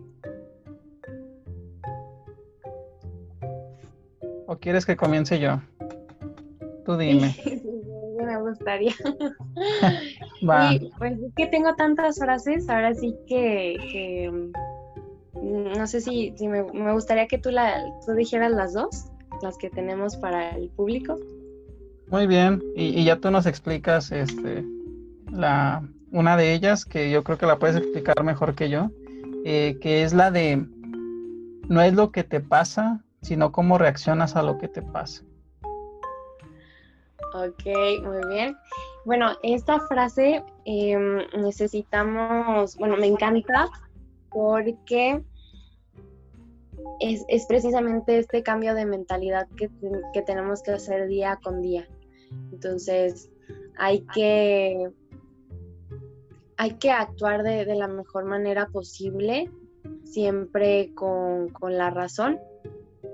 ¿O 4.47 4.57
quieres 4.57 4.85
que 4.85 4.97
comience 4.97 5.39
yo? 5.39 5.61
Tú 6.85 6.97
dime. 6.97 7.35
me 8.25 8.41
gustaría. 8.41 8.95
Y 10.41 10.91
pues 10.99 11.19
es 11.19 11.33
que 11.37 11.47
tengo 11.47 11.75
tantas 11.75 12.19
frases, 12.19 12.69
ahora 12.69 12.95
sí 12.95 13.15
que, 13.27 14.31
mm, 15.33 15.79
no 15.79 15.87
sé 15.87 16.03
si, 16.03 16.35
si 16.37 16.49
me, 16.49 16.63
gustaría 16.93 17.27
que 17.27 17.39
tú, 17.39 17.51
la, 17.51 17.83
tú 18.05 18.13
dijeras 18.13 18.53
las 18.53 18.75
dos, 18.75 19.07
las 19.43 19.57
que 19.57 19.71
tenemos 19.71 20.17
para 20.17 20.51
el 20.51 20.69
público. 20.71 21.19
Muy 22.09 22.27
bien, 22.27 22.63
y, 22.75 23.05
ya 23.05 23.17
tú 23.17 23.31
nos 23.31 23.47
explicas 23.47 24.13
este, 24.13 24.65
la, 25.31 25.83
una 26.11 26.37
de 26.37 26.53
ellas, 26.53 26.85
que 26.85 27.11
yo 27.11 27.25
creo 27.25 27.39
que 27.39 27.47
la 27.47 27.59
puedes 27.59 27.77
explicar 27.77 28.23
mejor 28.23 28.55
que 28.55 28.69
yo, 28.69 28.91
eh, 29.47 29.79
que 29.81 30.03
es 30.03 30.13
la 30.13 30.31
de, 30.31 30.67
no 31.69 31.81
es 31.81 31.95
lo 31.95 32.13
que 32.13 32.25
te 32.25 32.41
pasa, 32.41 33.03
sino 33.23 33.51
cómo 33.53 33.79
reaccionas 33.79 34.37
a 34.37 34.43
lo 34.43 34.59
que 34.59 34.69
te 34.69 34.83
pasa. 34.83 35.25
Ok, 37.33 37.65
muy 38.03 38.35
bien. 38.35 38.57
Bueno, 39.05 39.33
esta 39.43 39.81
frase 39.87 40.43
em, 40.65 41.19
necesitamos, 41.41 42.77
bueno, 42.77 42.97
me 42.97 43.07
encanta 43.07 43.69
porque 44.31 45.23
es, 47.01 47.47
precisamente 47.47 48.19
este 48.19 48.43
cambio 48.43 48.75
de 48.75 48.87
mentalidad 48.87 49.49
que, 49.57 49.71
tenemos 50.23 50.63
que 50.63 50.73
hacer 50.73 51.09
día 51.09 51.39
con 51.43 51.63
día. 51.63 51.89
Entonces, 52.53 53.31
hay 53.77 54.05
que, 54.15 54.91
hay 56.57 56.75
que 56.75 56.91
actuar 56.91 57.43
de, 57.43 57.65
de 57.65 57.75
la 57.75 57.89
mejor 57.89 58.25
manera 58.25 58.67
posible 58.67 59.51
siempre 60.05 60.93
con, 60.95 61.51
la 61.69 61.91
razón, 61.91 62.39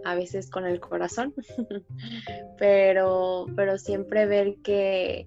a 0.04 0.14
veces 0.14 0.50
con 0.50 0.66
el 0.66 0.80
corazón, 0.80 1.34
pero, 2.58 3.46
pero 3.56 3.78
siempre 3.78 4.26
ver 4.26 4.56
que, 4.62 5.26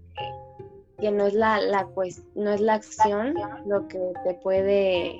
que 0.99 1.11
no, 1.11 1.27
es 1.27 1.33
la, 1.33 1.59
la 1.59 1.87
no 2.35 2.51
es 2.51 2.61
la 2.61 2.75
acción 2.75 3.35
lo 3.65 3.87
que 3.87 3.99
te 4.23 4.33
puede 4.35 5.15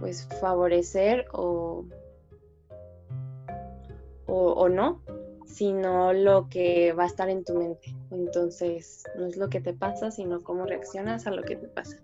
pues 0.00 0.26
favorecer 0.40 1.26
o, 1.32 1.84
o, 4.26 4.68
no, 4.68 5.02
sino 5.44 6.12
lo 6.12 6.48
que 6.48 6.92
va 6.92 7.04
a 7.04 7.06
estar 7.06 7.28
en 7.28 7.44
tu 7.44 7.54
mente. 7.54 7.94
Entonces, 8.10 9.04
no 9.16 9.26
es 9.26 9.36
lo 9.36 9.48
que 9.48 9.60
te 9.60 9.74
pasa, 9.74 10.10
sino 10.10 10.40
cómo 10.40 10.64
reaccionas 10.64 11.26
a 11.26 11.30
lo 11.30 11.42
que 11.42 11.56
te 11.56 11.68
pasa. 11.68 12.00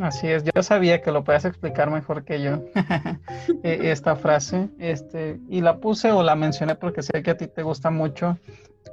Así 0.00 0.28
es, 0.28 0.44
yo 0.44 0.62
sabía 0.62 1.02
que 1.02 1.10
lo 1.10 1.24
podías 1.24 1.44
explicar 1.44 1.90
mejor 1.90 2.24
que 2.24 2.40
yo, 2.40 2.62
e, 3.64 3.90
esta 3.90 4.14
frase, 4.14 4.68
este, 4.78 5.40
y 5.48 5.60
la 5.60 5.78
puse 5.78 6.12
o 6.12 6.22
la 6.22 6.36
mencioné 6.36 6.76
porque 6.76 7.02
sé 7.02 7.22
que 7.22 7.32
a 7.32 7.36
ti 7.36 7.48
te 7.48 7.62
gusta 7.62 7.90
mucho, 7.90 8.38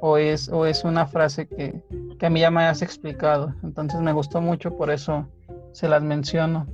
o 0.00 0.18
es, 0.18 0.48
o 0.48 0.66
es 0.66 0.84
una 0.84 1.06
frase 1.06 1.46
que, 1.46 1.80
que 2.18 2.26
a 2.26 2.30
mí 2.30 2.40
ya 2.40 2.50
me 2.50 2.64
has 2.64 2.82
explicado, 2.82 3.54
entonces 3.62 4.00
me 4.00 4.12
gustó 4.12 4.40
mucho, 4.40 4.76
por 4.76 4.90
eso 4.90 5.28
se 5.72 5.88
las 5.88 6.02
menciono. 6.02 6.66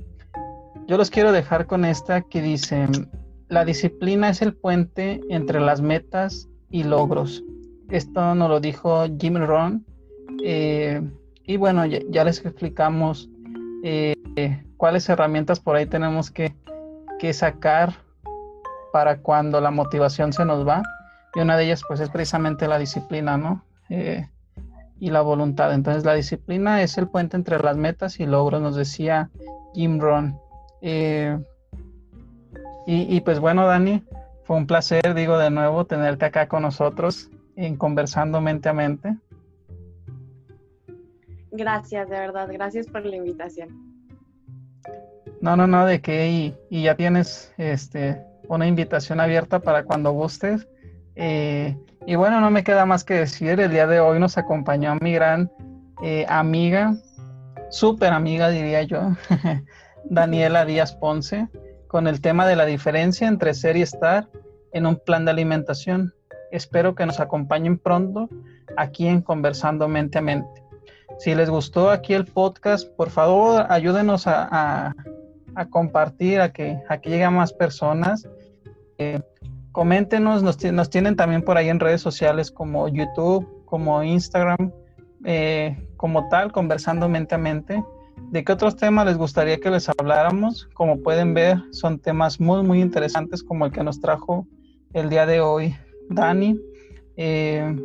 Yo 0.87 0.97
los 0.97 1.09
quiero 1.09 1.31
dejar 1.31 1.67
con 1.67 1.85
esta 1.85 2.21
que 2.21 2.41
dice, 2.41 2.87
la 3.47 3.65
disciplina 3.65 4.29
es 4.29 4.41
el 4.41 4.53
puente 4.53 5.21
entre 5.29 5.59
las 5.59 5.81
metas 5.81 6.49
y 6.69 6.83
logros. 6.83 7.43
Esto 7.89 8.33
nos 8.35 8.49
lo 8.49 8.59
dijo 8.59 9.05
Jim 9.19 9.37
Rohn. 9.37 9.85
Eh, 10.43 11.01
y 11.45 11.57
bueno, 11.57 11.85
ya, 11.85 12.23
les 12.23 12.43
explicamos 12.43 13.29
eh, 13.83 14.12
cuáles 14.77 15.07
herramientas 15.09 15.59
por 15.59 15.75
ahí 15.75 15.85
tenemos 15.85 16.31
que, 16.31 16.55
sacar 17.31 17.93
para 18.91 19.19
cuando 19.19 19.61
la 19.61 19.71
motivación 19.71 20.33
se 20.33 20.43
nos 20.43 20.67
va. 20.67 20.83
Y 21.33 21.39
una 21.39 21.55
de 21.55 21.63
ellas 21.63 21.81
pues 21.87 22.01
es 22.01 22.09
precisamente 22.09 22.67
la 22.67 22.77
disciplina, 22.77 23.37
¿no? 23.37 23.63
Eh, 23.89 24.27
y 24.99 25.09
la 25.09 25.21
voluntad. 25.21 25.73
Entonces 25.73 26.03
la 26.03 26.15
disciplina 26.15 26.81
es 26.81 26.97
el 26.97 27.07
puente 27.07 27.37
entre 27.37 27.59
las 27.59 27.77
metas 27.77 28.19
y 28.19 28.25
logros, 28.25 28.61
nos 28.61 28.75
decía 28.75 29.29
Jim 29.73 29.99
Rohn. 30.01 30.37
Y, 32.85 33.21
pues 33.21 33.39
bueno, 33.39 33.65
Dani, 33.65 34.03
fue 34.43 34.57
un 34.57 34.67
placer, 34.67 35.13
digo 35.13 35.37
de 35.37 35.49
nuevo, 35.49 35.85
tenerte 35.85 36.25
acá 36.25 36.49
con 36.49 36.63
nosotros 36.63 37.29
en 37.55 37.77
Conversando 37.77 38.41
Mente 38.41 38.67
a 38.67 38.73
Mente. 38.73 39.15
Gracias, 41.51 42.09
de 42.09 42.19
verdad, 42.19 42.49
gracias 42.51 42.87
por 42.87 43.05
la 43.05 43.15
invitación. 43.15 43.92
No, 45.43 45.57
no, 45.57 45.67
no, 45.67 45.85
de 45.85 45.99
qué, 45.99 46.55
y, 46.69 46.83
ya 46.83 46.95
tienes 46.95 47.53
este, 47.57 48.17
una 48.47 48.65
invitación 48.65 49.19
abierta 49.19 49.59
para 49.59 49.83
cuando 49.83 50.13
gustes. 50.13 50.69
Eh, 51.17 51.77
y 52.07 52.15
bueno, 52.15 52.39
no 52.39 52.49
me 52.49 52.63
queda 52.63 52.85
más 52.85 53.03
que 53.03 53.15
decir, 53.15 53.59
el 53.59 53.69
día 53.69 53.85
de 53.85 53.99
hoy 53.99 54.21
nos 54.21 54.37
acompañó 54.37 54.95
mi 55.01 55.11
gran 55.11 55.51
eh, 56.01 56.25
amiga, 56.29 56.95
súper 57.69 58.13
amiga 58.13 58.51
diría 58.51 58.83
yo, 58.83 59.17
Daniela 60.05 60.63
Díaz 60.63 60.95
Ponce 60.95 61.49
con 61.87 62.07
el 62.07 62.21
tema 62.21 62.47
de 62.47 62.55
la 62.55 62.65
diferencia 62.65 63.27
entre 63.27 63.53
ser 63.53 63.75
y 63.75 63.81
estar 63.81 64.29
en 64.71 64.85
un 64.85 64.95
plan 64.95 65.25
de 65.25 65.31
alimentación. 65.31 66.13
Espero 66.53 66.95
que 66.95 67.05
nos 67.05 67.19
acompañen 67.19 67.77
pronto 67.77 68.29
aquí 68.77 69.07
en 69.07 69.21
Conversando 69.21 69.89
Mente 69.89 70.19
a 70.19 70.21
Mente. 70.21 70.63
Si 71.19 71.35
les 71.35 71.49
gustó 71.49 71.91
aquí 71.91 72.13
el 72.13 72.25
podcast, 72.25 72.87
por 72.95 73.09
favor 73.09 73.65
ayúdenos 73.69 74.25
a, 74.25 74.95
compartir, 75.69 76.41
a 76.41 76.51
que, 76.51 76.79
a 76.89 76.97
que 76.97 77.09
lleguen 77.09 77.33
más 77.33 77.53
personas. 77.53 78.27
Eh, 78.97 79.21
coméntenos, 79.71 80.43
nos, 80.43 80.89
tienen 80.89 81.15
también 81.15 81.41
por 81.41 81.57
ahí 81.57 81.69
en 81.69 81.79
redes 81.79 82.01
sociales 82.01 82.51
como 82.51 82.87
YouTube, 82.87 83.63
como 83.65 84.03
Instagram, 84.03 84.71
eh, 85.25 85.77
como 85.97 86.27
tal, 86.29 86.51
Conversando 86.51 87.09
Mente 87.09 87.35
a 87.35 87.37
Mente. 87.37 87.83
¿De 88.31 88.43
qué 88.43 88.51
otros 88.51 88.75
temas 88.75 89.05
les 89.05 89.17
gustaría 89.17 89.59
que 89.59 89.69
les 89.69 89.89
habláramos? 89.89 90.67
Como 90.73 91.01
pueden 91.01 91.33
ver, 91.33 91.57
son 91.71 91.99
temas 91.99 92.39
muy, 92.39 92.63
muy 92.63 92.81
interesantes 92.81 93.43
como 93.43 93.65
el 93.65 93.71
que 93.71 93.83
nos 93.83 93.99
trajo 93.99 94.47
el 94.93 95.09
día 95.09 95.25
de 95.25 95.41
hoy 95.41 95.75
Dani. 96.09 96.59
Eh, 97.17 97.75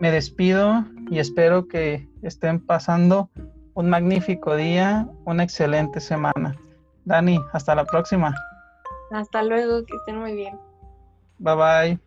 me 0.00 0.10
despido 0.10 0.84
y 1.10 1.18
espero 1.18 1.68
que 1.68 2.08
estén 2.22 2.60
pasando 2.60 3.30
un 3.74 3.88
magnífico 3.88 4.56
día, 4.56 5.08
una 5.24 5.44
excelente 5.44 6.00
semana. 6.00 6.56
Dani, 7.04 7.38
hasta 7.52 7.74
la 7.74 7.84
próxima. 7.84 8.34
Hasta 9.10 9.42
luego, 9.42 9.84
que 9.84 9.96
estén 9.96 10.18
muy 10.18 10.34
bien. 10.34 10.58
Bye 11.38 11.54
bye. 11.54 11.98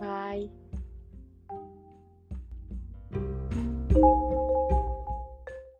Bye. 0.00 0.50